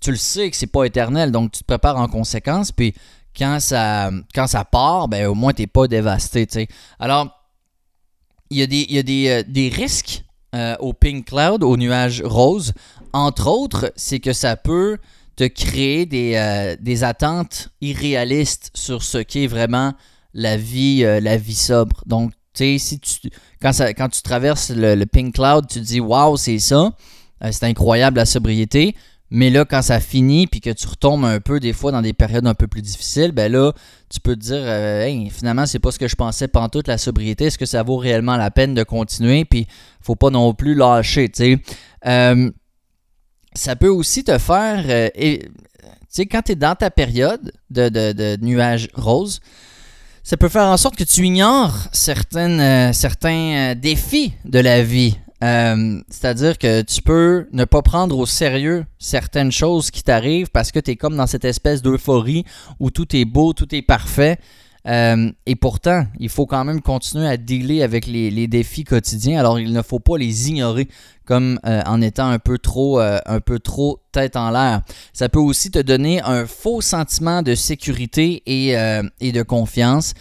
tu 0.00 0.10
le 0.10 0.16
sais 0.16 0.50
que 0.50 0.56
c'est 0.56 0.66
pas 0.66 0.84
éternel, 0.84 1.30
donc 1.30 1.52
tu 1.52 1.60
te 1.60 1.64
prépares 1.64 1.98
en 1.98 2.08
conséquence. 2.08 2.72
Puis 2.72 2.94
quand 3.36 3.60
ça 3.60 4.10
quand 4.34 4.46
ça 4.46 4.64
part, 4.64 5.08
ben 5.08 5.26
au 5.26 5.34
moins 5.34 5.52
t'es 5.52 5.66
pas 5.66 5.86
dévasté. 5.88 6.46
Alors 6.98 7.28
il 8.50 8.58
y 8.58 8.98
a 8.98 9.02
des, 9.02 9.28
euh, 9.28 9.70
risques 9.76 10.24
euh, 10.54 10.76
au 10.80 10.92
pink 10.92 11.26
cloud, 11.26 11.62
au 11.62 11.76
nuage 11.76 12.22
rose. 12.22 12.72
Entre 13.12 13.46
autres, 13.46 13.92
c'est 13.96 14.18
que 14.18 14.32
ça 14.32 14.56
peut 14.56 14.98
de 15.36 15.46
créer 15.46 16.04
des, 16.04 17.04
attentes 17.04 17.70
irréalistes 17.80 18.70
sur 18.74 19.02
ce 19.02 19.18
qu'est 19.18 19.46
vraiment 19.46 19.94
la 20.34 20.56
vie, 20.56 21.04
euh, 21.04 21.20
la 21.20 21.36
vie 21.36 21.54
sobre. 21.54 22.02
Donc, 22.06 22.32
tu 22.54 22.64
sais, 22.64 22.78
si 22.78 23.00
tu, 23.00 23.30
quand, 23.60 24.08
tu 24.08 24.22
traverses 24.22 24.70
le, 24.70 25.04
pink 25.04 25.34
cloud, 25.34 25.66
tu 25.68 25.80
te 25.80 25.84
dis, 25.84 26.00
waouh, 26.00 26.36
c'est 26.36 26.58
ça, 26.58 26.92
euh, 27.44 27.50
c'est 27.52 27.64
incroyable 27.64 28.16
la 28.16 28.26
sobriété. 28.26 28.94
Mais 29.32 29.48
là, 29.48 29.64
quand 29.64 29.82
ça 29.82 30.00
finit, 30.00 30.48
puis 30.48 30.60
que 30.60 30.70
tu 30.70 30.88
retombes 30.88 31.24
un 31.24 31.38
peu, 31.38 31.60
des 31.60 31.72
fois, 31.72 31.92
dans 31.92 32.02
des 32.02 32.12
périodes 32.12 32.48
un 32.48 32.54
peu 32.54 32.66
plus 32.66 32.82
difficiles, 32.82 33.30
ben 33.30 33.50
là, 33.52 33.72
tu 34.08 34.18
peux 34.18 34.34
te 34.34 34.40
dire, 34.40 34.68
hey, 34.68 35.30
finalement, 35.30 35.66
c'est 35.66 35.78
pas 35.78 35.92
ce 35.92 36.00
que 36.00 36.08
je 36.08 36.16
pensais 36.16 36.48
pendant 36.48 36.68
toute 36.68 36.88
la 36.88 36.98
sobriété. 36.98 37.44
Est-ce 37.44 37.58
que 37.58 37.66
ça 37.66 37.84
vaut 37.84 37.96
réellement 37.96 38.36
la 38.36 38.50
peine 38.50 38.74
de 38.74 38.82
continuer? 38.82 39.44
Puis, 39.44 39.68
faut 40.00 40.16
pas 40.16 40.30
non 40.30 40.52
plus 40.52 40.74
lâcher, 40.74 41.28
tu 41.28 41.60
sais 42.04 42.52
ça 43.54 43.76
peut 43.76 43.88
aussi 43.88 44.24
te 44.24 44.38
faire. 44.38 44.84
Euh, 44.88 45.08
tu 45.14 45.38
sais, 46.08 46.26
quand 46.26 46.42
tu 46.42 46.52
es 46.52 46.56
dans 46.56 46.74
ta 46.74 46.90
période 46.90 47.52
de, 47.70 47.88
de, 47.88 48.36
nuages 48.42 48.88
roses, 48.94 49.40
ça 50.22 50.36
peut 50.36 50.48
faire 50.48 50.66
en 50.66 50.76
sorte 50.76 50.96
que 50.96 51.04
tu 51.04 51.24
ignores 51.24 51.88
euh, 52.36 52.92
certains 52.92 53.38
euh, 53.38 53.74
défis 53.74 54.32
de 54.44 54.58
la 54.58 54.82
vie. 54.82 55.18
C'est-à-dire 55.42 56.58
que 56.58 56.82
tu 56.82 57.00
peux 57.00 57.46
ne 57.52 57.64
pas 57.64 57.80
prendre 57.80 58.18
au 58.18 58.26
sérieux 58.26 58.84
certaines 58.98 59.50
choses 59.50 59.90
qui 59.90 60.02
t'arrivent 60.02 60.50
parce 60.50 60.70
que 60.70 60.78
tu 60.78 60.90
es 60.90 60.96
comme 60.96 61.16
dans 61.16 61.26
cette 61.26 61.46
espèce 61.46 61.80
d'euphorie 61.80 62.44
où 62.78 62.90
tout 62.90 63.16
est 63.16 63.24
beau, 63.24 63.54
tout 63.54 63.74
est 63.74 63.80
parfait. 63.80 64.38
Et 64.86 65.56
pourtant, 65.56 66.06
il 66.18 66.28
faut 66.28 66.46
quand 66.46 66.64
même 66.64 66.80
continuer 66.80 67.28
à 67.28 67.36
dealer 67.36 67.82
avec 67.82 68.06
les, 68.06 68.46
défis 68.48 68.84
quotidiens. 68.84 69.38
Alors, 69.38 69.58
il 69.58 69.72
ne 69.72 69.82
faut 69.82 70.00
pas 70.00 70.16
les 70.16 70.48
ignorer 70.48 70.88
comme 71.30 71.60
euh, 71.64 71.80
en 71.86 72.00
étant 72.00 72.28
un 72.28 72.40
peu 72.40 72.58
trop 72.58 73.00
euh, 73.00 73.20
un 73.24 73.38
peu 73.38 73.60
trop 73.60 74.00
tête 74.10 74.34
en 74.34 74.50
l'air. 74.50 74.80
Ça 75.12 75.28
peut 75.28 75.38
aussi 75.38 75.70
te 75.70 75.78
donner 75.78 76.20
un 76.22 76.44
faux 76.44 76.80
sentiment 76.80 77.42
de 77.42 77.54
sécurité 77.54 78.42
et, 78.46 78.76
euh, 78.76 79.02
de 79.20 79.42
confiance. 79.42 80.14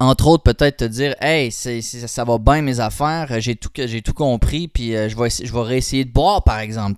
entre 0.00 0.26
autres, 0.26 0.42
peut-être 0.42 0.78
te 0.78 0.84
dire 0.84 1.14
Hey, 1.20 1.52
ça 1.52 2.24
va 2.24 2.38
bien 2.38 2.62
mes 2.62 2.80
affaires, 2.80 3.28
j'ai 3.38 3.54
tout, 3.54 3.70
compris, 4.12 4.66
puis 4.66 4.92
je, 4.92 5.16
vais, 5.16 5.30
je 5.30 5.52
vais 5.52 5.62
réessayer 5.62 6.04
de 6.04 6.12
boire, 6.12 6.42
par 6.42 6.58
exemple. 6.58 6.96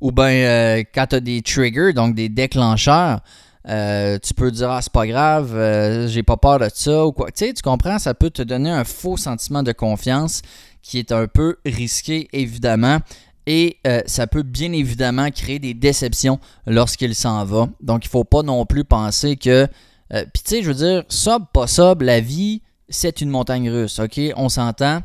Ou 0.00 0.10
bien 0.10 0.82
quand 0.92 1.06
tu 1.06 1.14
as 1.14 1.20
des 1.20 1.40
triggers, 1.42 1.92
donc 1.92 2.16
des 2.16 2.28
déclencheurs, 2.28 3.20
tu 3.66 4.34
peux 4.34 4.50
dire 4.50 4.70
ah 4.70 4.82
c'est 4.82 4.92
pas 4.92 5.06
grave, 5.06 6.06
j'ai 6.08 6.22
pas 6.22 6.36
peur 6.36 6.58
de 6.58 6.68
ça 6.72 7.06
ou 7.06 7.12
quoi. 7.12 7.30
Tu 7.30 7.46
sais, 7.46 7.52
tu 7.52 7.62
comprends, 7.62 7.98
ça 7.98 8.14
peut 8.14 8.30
te 8.30 8.42
donner 8.42 8.70
un 8.70 8.84
faux 8.84 9.16
sentiment 9.16 9.62
de 9.62 9.72
confiance 9.72 10.42
qui 10.84 10.98
est 10.98 11.10
un 11.10 11.26
peu 11.26 11.56
risqué, 11.64 12.28
évidemment. 12.32 12.98
Et 13.46 13.78
euh, 13.86 14.02
ça 14.06 14.26
peut 14.26 14.42
bien 14.42 14.72
évidemment 14.72 15.30
créer 15.30 15.58
des 15.58 15.74
déceptions 15.74 16.38
lorsqu'il 16.66 17.14
s'en 17.14 17.44
va. 17.44 17.68
Donc, 17.80 18.04
il 18.04 18.08
faut 18.08 18.24
pas 18.24 18.42
non 18.42 18.64
plus 18.66 18.84
penser 18.84 19.36
que. 19.36 19.66
Euh, 20.12 20.24
puis, 20.32 20.42
tu 20.44 20.50
sais, 20.50 20.62
je 20.62 20.68
veux 20.68 20.74
dire, 20.74 21.04
sobre, 21.08 21.46
pas 21.46 21.66
sobre, 21.66 22.04
la 22.04 22.20
vie, 22.20 22.62
c'est 22.88 23.20
une 23.20 23.30
montagne 23.30 23.68
russe, 23.70 23.98
OK? 23.98 24.20
On 24.36 24.48
s'entend. 24.48 25.02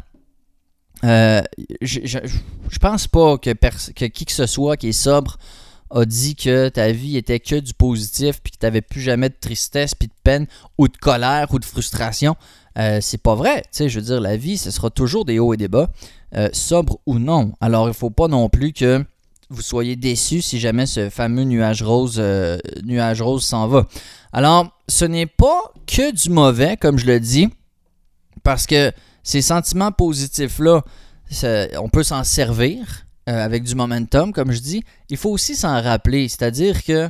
Euh, 1.05 1.41
je, 1.81 2.01
je, 2.03 2.79
pense 2.79 3.07
pas 3.07 3.37
que, 3.37 3.51
que, 3.51 4.05
qui 4.05 4.25
que 4.25 4.31
ce 4.33 4.45
soit 4.45 4.75
qui 4.75 4.89
est 4.89 4.91
sobre 4.91 5.37
a 5.91 6.05
dit 6.05 6.35
que 6.35 6.69
ta 6.69 6.91
vie 6.91 7.17
était 7.17 7.39
que 7.39 7.55
du 7.55 7.73
positif, 7.73 8.41
puis 8.41 8.51
que 8.51 8.57
tu 8.57 8.65
n'avais 8.65 8.81
plus 8.81 9.01
jamais 9.01 9.29
de 9.29 9.35
tristesse, 9.39 9.95
puis 9.95 10.07
de 10.07 10.13
peine, 10.23 10.47
ou 10.77 10.87
de 10.87 10.97
colère, 10.97 11.47
ou 11.51 11.59
de 11.59 11.65
frustration. 11.65 12.35
Euh, 12.77 12.99
c'est 13.01 13.21
pas 13.21 13.35
vrai. 13.35 13.61
Tu 13.63 13.69
sais, 13.71 13.89
je 13.89 13.99
veux 13.99 14.05
dire, 14.05 14.21
la 14.21 14.37
vie, 14.37 14.57
ce 14.57 14.71
sera 14.71 14.89
toujours 14.89 15.25
des 15.25 15.39
hauts 15.39 15.53
et 15.53 15.57
des 15.57 15.67
bas, 15.67 15.89
euh, 16.35 16.49
sobre 16.53 16.99
ou 17.05 17.19
non. 17.19 17.53
Alors, 17.59 17.87
il 17.87 17.93
faut 17.93 18.11
pas 18.11 18.27
non 18.27 18.49
plus 18.49 18.73
que 18.73 19.03
vous 19.49 19.61
soyez 19.61 19.95
déçus 19.95 20.41
si 20.41 20.59
jamais 20.59 20.85
ce 20.85 21.09
fameux 21.09 21.43
nuage 21.43 21.81
rose, 21.81 22.17
euh, 22.19 22.57
nuage 22.83 23.21
rose 23.21 23.43
s'en 23.43 23.67
va. 23.67 23.87
Alors, 24.31 24.79
ce 24.87 25.05
n'est 25.05 25.25
pas 25.25 25.73
que 25.87 26.11
du 26.11 26.29
mauvais, 26.29 26.77
comme 26.77 26.99
je 26.99 27.07
le 27.07 27.19
dis, 27.19 27.49
parce 28.43 28.67
que 28.67 28.91
ces 29.23 29.41
sentiments 29.41 29.91
positifs-là, 29.91 30.83
on 31.79 31.89
peut 31.89 32.03
s'en 32.03 32.23
servir 32.23 33.05
avec 33.29 33.63
du 33.63 33.75
momentum, 33.75 34.33
comme 34.33 34.51
je 34.51 34.59
dis. 34.59 34.83
Il 35.09 35.17
faut 35.17 35.29
aussi 35.29 35.55
s'en 35.55 35.81
rappeler, 35.81 36.27
c'est-à-dire 36.27 36.83
que 36.83 37.09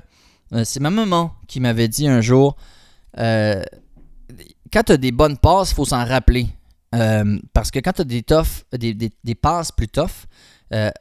c'est 0.64 0.80
ma 0.80 0.90
maman 0.90 1.32
qui 1.48 1.60
m'avait 1.60 1.88
dit 1.88 2.08
un 2.08 2.22
jour, 2.22 2.58
quand 3.16 4.84
tu 4.86 4.92
as 4.92 4.98
des 4.98 5.12
bonnes 5.12 5.38
passes, 5.38 5.72
il 5.72 5.76
faut 5.76 5.86
s'en 5.86 6.06
rappeler. 6.06 6.48
Euh, 6.96 7.40
parce 7.54 7.72
que 7.72 7.80
quand 7.80 7.94
tu 7.94 8.02
as 8.02 8.06
des, 8.06 8.24
tough, 8.24 8.66
des, 8.72 9.36
passes 9.36 9.72
plus 9.72 9.88
tough, 9.88 10.26
euh, 10.74 10.92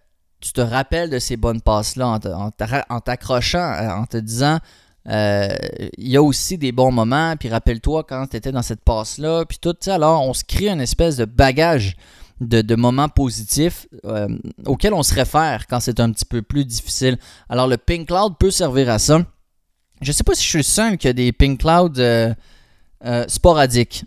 tu 0.41 0.53
te 0.53 0.61
rappelles 0.61 1.11
de 1.11 1.19
ces 1.19 1.37
bonnes 1.37 1.61
passes-là 1.61 2.19
en, 2.89 3.01
t'accrochant, 3.01 3.73
euh, 3.73 3.91
en, 3.91 4.07
te 4.07 4.17
disant 4.17 4.59
il 5.07 6.09
y 6.09 6.19
a 6.19 6.23
aussi 6.23 6.59
des 6.59 6.71
bons 6.71 6.93
moments, 6.93 7.35
puis 7.37 7.49
rappelle-toi 7.49 8.05
quand 8.05 8.27
tu 8.27 8.37
étais 8.37 8.53
dans 8.53 8.63
cette 8.63 8.85
passe-là, 8.85 9.47
puis 9.47 9.59
tout 9.59 9.75
ça. 9.81 9.95
Alors, 9.95 10.23
on 10.23 10.35
se 10.35 10.45
crée 10.45 10.69
une 10.69 10.83
espèce 10.83 11.17
de 11.17 11.25
bagage 11.25 11.97
de, 12.41 12.75
moments 12.75 13.09
positifs 13.09 13.87
auxquels 14.67 14.95
on 14.95 15.03
se 15.03 15.15
réfère 15.15 15.67
quand 15.67 15.81
c'est 15.81 16.01
un 16.01 16.13
petit 16.13 16.25
peu 16.25 16.43
plus 16.43 16.65
difficile. 16.65 17.19
Alors, 17.49 17.67
le 17.67 17.77
Pink 17.77 18.09
Cloud 18.09 18.35
peut 18.39 18.51
servir 18.51 18.91
à 18.91 18.99
ça. 18.99 19.21
Je 20.01 20.13
sais 20.13 20.25
pas 20.25 20.35
si 20.35 20.45
je 20.45 20.49
suis 20.49 20.59
le 20.59 20.63
seul 20.63 20.99
qui 20.99 21.09
a 21.09 21.13
des 21.13 21.33
Pink 21.33 21.61
Cloud 21.61 21.99
euh, 21.99 22.35
sporadique. 23.29 24.05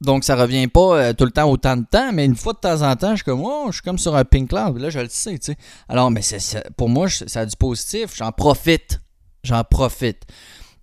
Donc, 0.00 0.24
ça 0.24 0.36
revient 0.36 0.68
pas 0.68 0.96
euh, 0.98 1.12
tout 1.12 1.24
le 1.24 1.30
temps 1.30 1.50
autant 1.50 1.76
de 1.76 1.84
temps, 1.84 2.12
mais 2.12 2.24
une 2.24 2.36
fois 2.36 2.52
de 2.52 2.58
temps 2.58 2.82
en 2.82 2.94
temps, 2.94 3.10
je 3.10 3.16
suis 3.16 3.24
comme, 3.24 3.42
oh, 3.42 3.66
je 3.68 3.74
suis 3.74 3.82
comme 3.82 3.98
sur 3.98 4.14
un 4.14 4.24
pink 4.24 4.50
cloud. 4.50 4.78
Là, 4.78 4.90
je 4.90 4.98
le 4.98 5.08
sais, 5.08 5.38
tu. 5.38 5.54
Alors, 5.88 6.10
mais 6.10 6.22
c'est, 6.22 6.70
pour 6.76 6.88
moi, 6.88 7.08
ça 7.08 7.40
a 7.40 7.46
du 7.46 7.56
positif. 7.56 8.14
J'en 8.14 8.30
profite. 8.30 9.00
J'en 9.42 9.64
profite. 9.64 10.22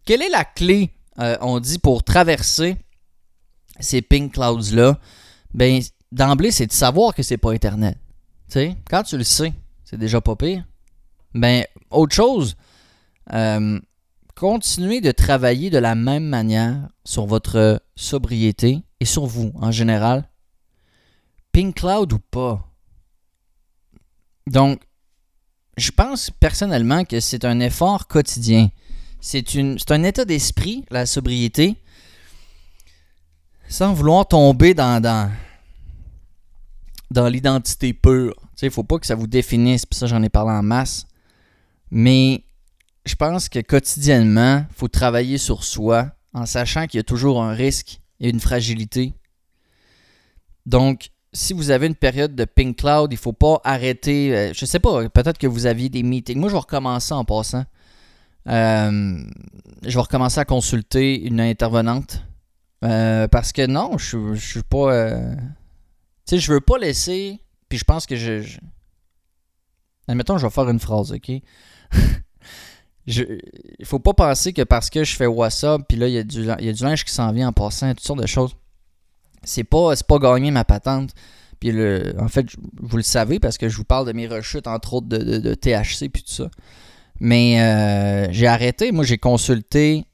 Quelle 0.06 0.22
est 0.22 0.30
la 0.30 0.44
clé, 0.44 0.92
euh, 1.20 1.38
on 1.42 1.60
dit, 1.60 1.78
pour 1.78 2.04
traverser 2.04 2.78
ces 3.80 4.02
pink 4.02 4.34
clouds-là? 4.34 4.98
Ben, 5.54 5.82
d'emblée, 6.12 6.52
c'est 6.52 6.68
de 6.68 6.72
savoir 6.72 7.14
que 7.14 7.24
c'est 7.24 7.38
pas 7.38 7.54
éternel. 7.54 7.96
Tu 8.48 8.54
sais, 8.54 8.76
quand 8.90 9.04
tu 9.04 9.18
le 9.18 9.24
sais, 9.24 9.54
c'est 9.84 9.98
déjà 9.98 10.22
pas 10.22 10.36
pire. 10.36 10.66
Ben, 11.34 11.66
autre 11.90 12.14
chose, 12.14 12.56
continuez 14.36 15.02
de 15.02 15.12
travailler 15.12 15.70
de 15.70 15.78
la 15.78 15.96
même 15.96 16.26
manière 16.26 16.90
sur 17.06 17.26
votre 17.26 17.82
sobriété 17.96 18.84
et 19.00 19.06
sur 19.06 19.26
vous 19.26 19.52
en 19.56 19.72
général, 19.72 20.28
Pink 21.52 21.76
Cloud 21.76 22.14
ou 22.14 22.20
pas? 22.20 22.68
Donc, 24.48 24.82
je 25.78 25.92
pense 25.92 26.30
personnellement 26.30 27.06
que 27.06 27.20
c'est 27.20 27.46
un 27.46 27.60
effort 27.60 28.08
quotidien. 28.08 28.70
C'est 29.20 29.46
un 29.92 30.04
état 30.04 30.26
d'esprit, 30.26 30.86
la 30.90 31.06
sobriété, 31.06 31.76
sans 33.70 33.94
vouloir 33.94 34.28
tomber 34.28 34.74
dans, 34.74 35.32
dans 37.12 37.28
l'identité 37.28 37.94
pure. 37.94 38.34
Il 38.62 38.66
ne 38.66 38.70
faut 38.70 38.84
pas 38.84 38.98
que 38.98 39.06
ça 39.06 39.16
vous 39.16 39.28
définisse, 39.28 39.86
puis 39.86 39.98
ça 39.98 40.08
j'en 40.08 40.24
ai 40.24 40.30
parlé 40.30 40.52
en 40.52 40.64
masse. 40.64 41.06
Mais 41.92 42.44
je 43.06 43.16
pense 43.16 43.50
que 43.50 43.60
quotidiennement, 43.60 44.66
il 44.70 44.76
faut 44.76 44.88
travailler 44.88 45.38
sur 45.38 45.64
soi 45.64 46.12
en 46.34 46.46
sachant 46.46 46.88
qu'il 46.88 47.00
y 47.00 47.02
a 47.02 47.04
toujours 47.04 47.44
un 47.44 47.52
risque 47.52 48.00
et 48.20 48.30
une 48.30 48.40
fragilité. 48.40 49.14
Donc, 50.66 51.10
si 51.34 51.54
vous 51.54 51.72
avez 51.72 51.88
une 51.88 51.96
période 51.96 52.36
de 52.36 52.46
pink 52.46 52.78
cloud, 52.78 53.12
il 53.12 53.16
ne 53.16 53.20
faut 53.20 53.34
pas 53.34 53.60
arrêter. 53.64 54.36
Euh, 54.36 54.52
je 54.54 54.66
sais 54.66 54.80
pas, 54.80 55.10
peut-être 55.10 55.38
que 55.38 55.48
vous 55.48 55.66
aviez 55.66 55.90
des 55.90 56.04
meetings. 56.04 56.40
Moi, 56.40 56.50
je 56.50 56.54
vais 56.54 56.60
recommencer 56.60 57.14
en 57.14 57.26
passant. 57.26 57.66
Euh, 58.48 59.24
je 59.84 59.94
vais 59.94 60.02
recommencer 60.02 60.40
à 60.40 60.46
consulter 60.46 61.22
une 61.26 61.42
intervenante. 61.42 62.24
Euh, 62.84 63.28
parce 63.28 63.52
que 63.52 63.66
non, 63.66 63.98
je, 63.98 64.18
ne 64.18 64.36
suis 64.36 64.64
pas. 64.64 65.18
Sais, 66.36 66.40
je 66.40 66.52
veux 66.52 66.62
pas 66.62 66.78
laisser. 66.78 67.40
Puis 67.70 67.78
je 67.78 67.86
pense 67.86 68.06
que 68.06 68.16
je, 68.16 68.42
je. 68.42 68.60
Admettons, 70.08 70.38
je 70.38 70.46
vais 70.46 70.52
faire 70.52 70.70
une 70.70 70.80
phrase, 70.80 71.14
ok? 71.14 71.30
il 73.08 73.86
faut 73.86 74.00
pas 74.00 74.14
penser 74.14 74.54
que 74.54 74.62
parce 74.64 74.90
que 74.90 75.04
je 75.04 75.16
fais 75.16 75.26
WhatsApp, 75.26 75.82
puis 75.88 75.98
là, 75.98 76.08
il 76.08 76.14
y, 76.14 76.18
a 76.18 76.24
du, 76.24 76.44
y 76.44 76.70
a 76.70 76.74
du 76.74 76.84
linge 76.84 77.06
qui 77.06 77.14
s'en 77.14 77.32
vient 77.32 77.48
en 77.48 77.54
passant, 77.54 77.90
toutes 77.90 78.02
sortes 78.02 78.22
de 78.22 78.28
choses. 78.28 78.56
C'est 79.44 79.64
pas, 79.64 79.94
pas 80.08 80.20
gagner 80.20 80.52
ma 80.52 80.66
patente. 80.66 81.12
Puis 81.60 81.72
le, 81.72 82.14
en 82.20 82.28
fait, 82.28 82.48
vous 82.82 82.98
le 82.98 83.04
savez 83.04 83.40
parce 83.40 83.58
que 83.58 83.70
je 83.70 83.78
vous 83.78 83.84
parle 83.84 84.08
de 84.08 84.14
mes 84.14 84.28
rechutes, 84.28 84.68
entre 84.68 84.96
autres 84.96 85.08
de, 85.08 85.54
THC 85.54 86.10
puis 86.10 86.24
tout 86.24 86.34
ça. 86.34 86.50
Mais 87.20 87.62
euh, 87.62 88.28
j'ai 88.32 88.48
arrêté. 88.48 88.92
Moi, 88.92 89.06
j'ai 89.06 89.18
consulté 89.18 90.06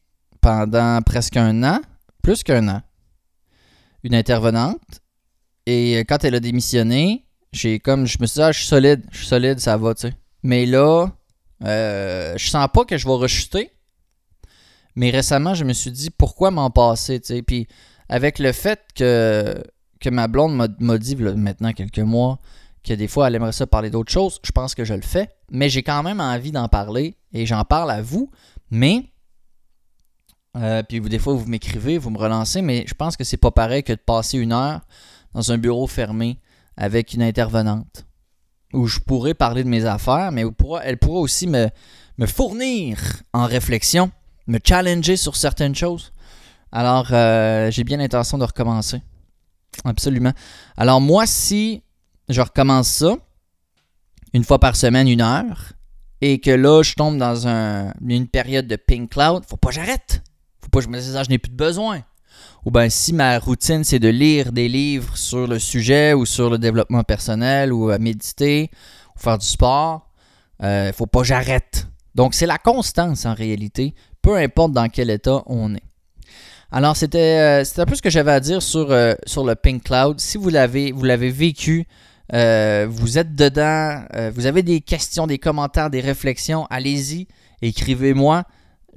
pendant 0.41 1.01
presque 1.01 1.37
un 1.37 1.63
an, 1.63 1.81
plus 2.21 2.43
qu'un 2.43 2.67
an, 2.67 2.81
une 4.03 4.13
intervenante. 4.13 5.01
Et 5.69 6.05
quand 6.07 6.23
elle 6.23 6.33
a 6.33 6.39
démissionné, 6.39 7.25
j'ai 7.51 7.79
comme 7.79 8.07
je 8.07 8.17
me 8.21 8.25
suis 8.25 8.35
dit, 8.35 8.41
ah, 8.41 8.53
je 8.53 8.59
suis 8.59 8.67
solide, 8.67 9.03
je 9.11 9.17
suis 9.17 9.27
solide, 9.27 9.59
ça 9.59 9.75
va, 9.75 9.93
tu 9.93 10.07
sais. 10.07 10.13
Mais 10.41 10.65
là, 10.65 11.07
euh, 11.65 12.35
je 12.37 12.49
sens 12.49 12.69
pas 12.73 12.85
que 12.85 12.97
je 12.97 13.05
vais 13.05 13.13
rechuter. 13.13 13.71
Mais 14.95 15.09
récemment, 15.09 15.55
je 15.55 15.65
me 15.65 15.73
suis 15.73 15.91
dit 15.91 16.09
pourquoi 16.09 16.51
m'en 16.51 16.69
passer, 16.69 17.19
tu 17.19 17.27
sais? 17.27 17.41
Puis 17.41 17.67
avec 18.07 18.39
le 18.39 18.53
fait 18.53 18.79
que, 18.95 19.61
que 19.99 20.09
ma 20.09 20.29
blonde 20.29 20.55
m'a 20.79 20.97
dit 20.97 21.17
maintenant 21.17 21.73
quelques 21.73 21.99
mois 21.99 22.39
que 22.81 22.93
des 22.93 23.09
fois 23.09 23.27
elle 23.27 23.35
aimerait 23.35 23.51
ça 23.51 23.67
parler 23.67 23.89
d'autres 23.89 24.13
choses, 24.13 24.39
je 24.45 24.51
pense 24.53 24.73
que 24.73 24.85
je 24.85 24.93
le 24.93 25.01
fais. 25.01 25.29
Mais 25.51 25.67
j'ai 25.67 25.83
quand 25.83 26.01
même 26.01 26.21
envie 26.21 26.53
d'en 26.53 26.69
parler 26.69 27.17
et 27.33 27.45
j'en 27.45 27.65
parle 27.65 27.91
à 27.91 28.01
vous. 28.01 28.31
Mais 28.71 29.11
euh, 30.55 30.81
puis 30.81 31.01
des 31.01 31.19
fois 31.19 31.33
vous 31.33 31.45
m'écrivez, 31.45 31.97
vous 31.97 32.09
me 32.09 32.17
relancez, 32.17 32.61
mais 32.61 32.85
je 32.87 32.93
pense 32.93 33.17
que 33.17 33.25
c'est 33.25 33.35
pas 33.35 33.51
pareil 33.51 33.83
que 33.83 33.91
de 33.91 33.99
passer 33.99 34.37
une 34.37 34.53
heure 34.53 34.79
dans 35.37 35.51
un 35.51 35.59
bureau 35.59 35.85
fermé 35.85 36.39
avec 36.77 37.13
une 37.13 37.21
intervenante 37.21 38.07
où 38.73 38.87
je 38.87 38.99
pourrais 38.99 39.35
parler 39.35 39.63
de 39.63 39.69
mes 39.69 39.85
affaires, 39.85 40.31
mais 40.31 40.43
elle 40.83 40.97
pourra 40.97 41.19
aussi 41.19 41.45
me, 41.45 41.69
me 42.17 42.25
fournir 42.25 42.97
en 43.33 43.45
réflexion, 43.45 44.09
me 44.47 44.57
challenger 44.63 45.15
sur 45.15 45.35
certaines 45.35 45.75
choses. 45.75 46.11
Alors, 46.71 47.09
euh, 47.11 47.69
j'ai 47.69 47.83
bien 47.83 47.97
l'intention 47.97 48.39
de 48.39 48.45
recommencer. 48.45 49.03
Absolument. 49.85 50.33
Alors, 50.75 51.01
moi, 51.01 51.27
si 51.27 51.83
je 52.29 52.41
recommence 52.41 52.87
ça, 52.87 53.15
une 54.33 54.43
fois 54.43 54.57
par 54.57 54.75
semaine, 54.75 55.07
une 55.07 55.21
heure, 55.21 55.73
et 56.19 56.41
que 56.41 56.49
là, 56.49 56.81
je 56.81 56.95
tombe 56.95 57.19
dans 57.19 57.47
une 57.47 58.27
période 58.27 58.65
de 58.65 58.75
pink 58.75 59.11
cloud, 59.11 59.43
faut 59.47 59.55
pas 59.55 59.69
que 59.69 59.75
j'arrête. 59.75 60.23
Faut 60.61 60.69
pas 60.69 60.79
que 60.79 60.85
je 60.85 60.89
me 60.89 60.99
dise, 60.99 61.15
ah, 61.15 61.21
je 61.23 61.29
n'ai 61.29 61.37
plus 61.37 61.51
de 61.51 61.55
besoin. 61.55 62.01
Ou 62.65 62.71
bien 62.71 62.89
si 62.89 63.13
ma 63.13 63.39
routine, 63.39 63.83
c'est 63.83 63.99
de 63.99 64.09
lire 64.09 64.51
des 64.51 64.67
livres 64.67 65.15
sur 65.15 65.47
le 65.47 65.59
sujet 65.59 66.13
ou 66.13 66.25
sur 66.25 66.49
le 66.49 66.57
développement 66.57 67.03
personnel 67.03 67.71
ou 67.71 67.89
à 67.89 67.97
méditer 67.97 68.69
ou 69.15 69.19
faire 69.19 69.37
du 69.37 69.45
sport, 69.45 70.09
il 70.59 70.65
euh, 70.65 70.87
ne 70.87 70.91
faut 70.91 71.05
pas 71.05 71.23
j'arrête. 71.23 71.87
Donc, 72.15 72.33
c'est 72.33 72.45
la 72.45 72.57
constance 72.57 73.25
en 73.25 73.33
réalité, 73.33 73.93
peu 74.21 74.35
importe 74.35 74.73
dans 74.73 74.89
quel 74.89 75.09
état 75.09 75.43
on 75.45 75.75
est. 75.75 75.83
Alors, 76.71 76.97
c'était 76.97 77.63
euh, 77.63 77.81
un 77.81 77.85
peu 77.85 77.95
ce 77.95 78.01
que 78.01 78.09
j'avais 78.09 78.31
à 78.31 78.39
dire 78.39 78.61
sur, 78.61 78.91
euh, 78.91 79.13
sur 79.25 79.45
le 79.45 79.55
Pink 79.55 79.83
Cloud. 79.83 80.19
Si 80.19 80.37
vous 80.37 80.49
l'avez 80.49 81.31
vécu, 81.31 81.85
vous 82.29 83.17
êtes 83.17 83.33
dedans, 83.35 84.03
vous 84.33 84.45
avez 84.45 84.61
des 84.61 84.81
questions, 84.81 85.27
des 85.27 85.37
commentaires, 85.37 85.89
des 85.89 86.01
réflexions, 86.01 86.67
allez-y, 86.69 87.27
écrivez-moi. 87.61 88.43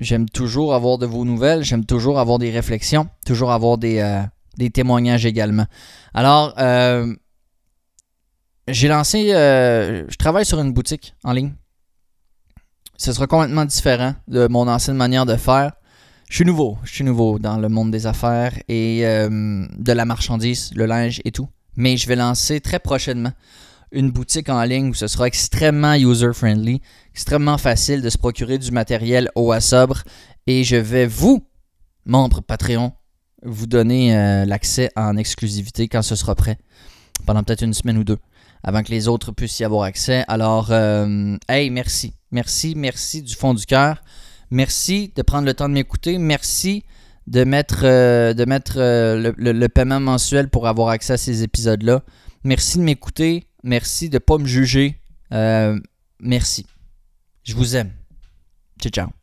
J'aime 0.01 0.31
toujours 0.31 0.75
avoir 0.75 0.97
de 0.97 1.05
vos 1.05 1.27
nouvelles, 1.27 1.63
j'aime 1.63 1.85
toujours 1.85 2.19
avoir 2.19 2.39
des 2.39 2.51
réflexions, 2.51 3.07
toujours 3.27 3.53
avoir 3.53 3.77
des, 3.77 3.99
euh, 3.99 4.69
témoignages 4.71 5.27
également. 5.27 5.67
Alors, 6.15 6.55
euh, 6.59 7.15
j'ai 8.67 8.89
lancé, 8.89 9.35
euh, 9.35 10.07
je 10.09 10.17
travaille 10.17 10.47
sur 10.47 10.59
une 10.59 10.73
boutique 10.73 11.15
en 11.23 11.33
ligne. 11.33 11.53
Ce 12.97 13.13
sera 13.13 13.27
complètement 13.27 13.67
différent 13.67 14.15
de 14.27 14.49
mon 14.49 14.69
ancienne 14.69 14.97
manière 14.97 15.27
de 15.27 15.37
faire. 15.37 15.73
Je 16.31 16.37
suis 16.37 16.45
nouveau, 16.47 16.79
je 16.85 16.95
suis 16.95 17.05
nouveau 17.05 17.39
dans 17.39 17.59
le 17.59 17.69
monde 17.69 17.91
des 17.91 18.07
affaires 18.07 18.55
et 18.69 19.03
de 19.03 19.93
la 19.93 20.05
marchandise, 20.05 20.71
le 20.75 20.87
linge 20.87 21.21
et 21.25 21.33
tout. 21.33 21.49
Mais 21.77 21.97
je 21.97 22.07
vais 22.07 22.17
lancer 22.17 22.61
très 22.61 22.79
prochainement 22.79 23.33
une 23.93 24.11
boutique 24.11 24.49
en 24.49 24.63
ligne 24.63 24.91
où 24.91 24.95
ce 24.95 25.07
sera 25.07 25.27
extrêmement 25.27 25.95
user-friendly, 25.95 26.81
extrêmement 27.13 27.59
facile 27.59 28.03
de 28.03 28.11
se 28.11 28.19
procurer 28.19 28.59
du 28.59 28.71
matériel 28.71 29.31
au 29.35 29.53
à 29.53 29.61
sobre. 29.61 30.03
Et 30.47 30.65
je 30.65 30.77
vais 30.77 31.07
vous, 31.07 31.45
membres 32.05 32.41
Patreon, 32.41 32.93
vous 33.43 33.67
donner 33.67 34.17
euh, 34.17 34.45
l'accès 34.45 34.91
en 34.97 35.17
exclusivité 35.17 35.89
quand 35.89 36.03
ce 36.03 36.15
sera 36.15 36.35
prêt, 36.35 36.59
pendant 37.27 37.43
peut-être 37.43 37.63
une 37.63 37.75
semaine 37.75 37.99
ou 37.99 38.05
deux, 38.05 38.19
avant 38.63 38.83
que 38.83 38.91
les 38.91 39.09
autres 39.09 39.33
puissent 39.33 39.61
y 39.61 39.65
avoir 39.65 39.85
accès. 39.85 40.25
Alors, 40.29 40.69
euh, 40.71 41.37
hey, 41.49 41.71
merci. 41.71 42.15
Merci, 42.31 42.75
merci 42.77 43.23
du 43.23 43.35
fond 43.35 43.55
du 43.55 43.67
cœur. 43.67 44.03
Merci 44.51 45.13
de 45.17 45.23
prendre 45.23 45.47
le 45.47 45.55
temps 45.55 45.69
de 45.69 45.75
m'écouter. 45.75 46.19
Merci 46.19 46.85
de 47.27 47.45
mettre, 47.45 47.83
euh, 47.85 48.35
de 48.35 48.45
mettre 48.45 48.75
le, 48.77 49.67
paiement 49.69 50.01
mensuel 50.01 50.49
pour 50.49 50.67
avoir 50.67 50.89
accès 50.89 51.15
à 51.15 51.17
ces 51.17 51.43
épisodes-là. 51.43 52.03
Merci 52.45 52.79
de 52.79 52.83
m'écouter. 52.83 53.47
Merci 53.63 54.09
de 54.09 54.15
ne 54.15 54.19
pas 54.19 54.39
me 54.39 54.47
juger. 54.47 55.01
merci. 56.21 56.67
Je 57.45 57.55
vous 57.55 57.77
aime. 57.77 57.93
Ciao, 58.81 58.91
ciao. 58.91 59.20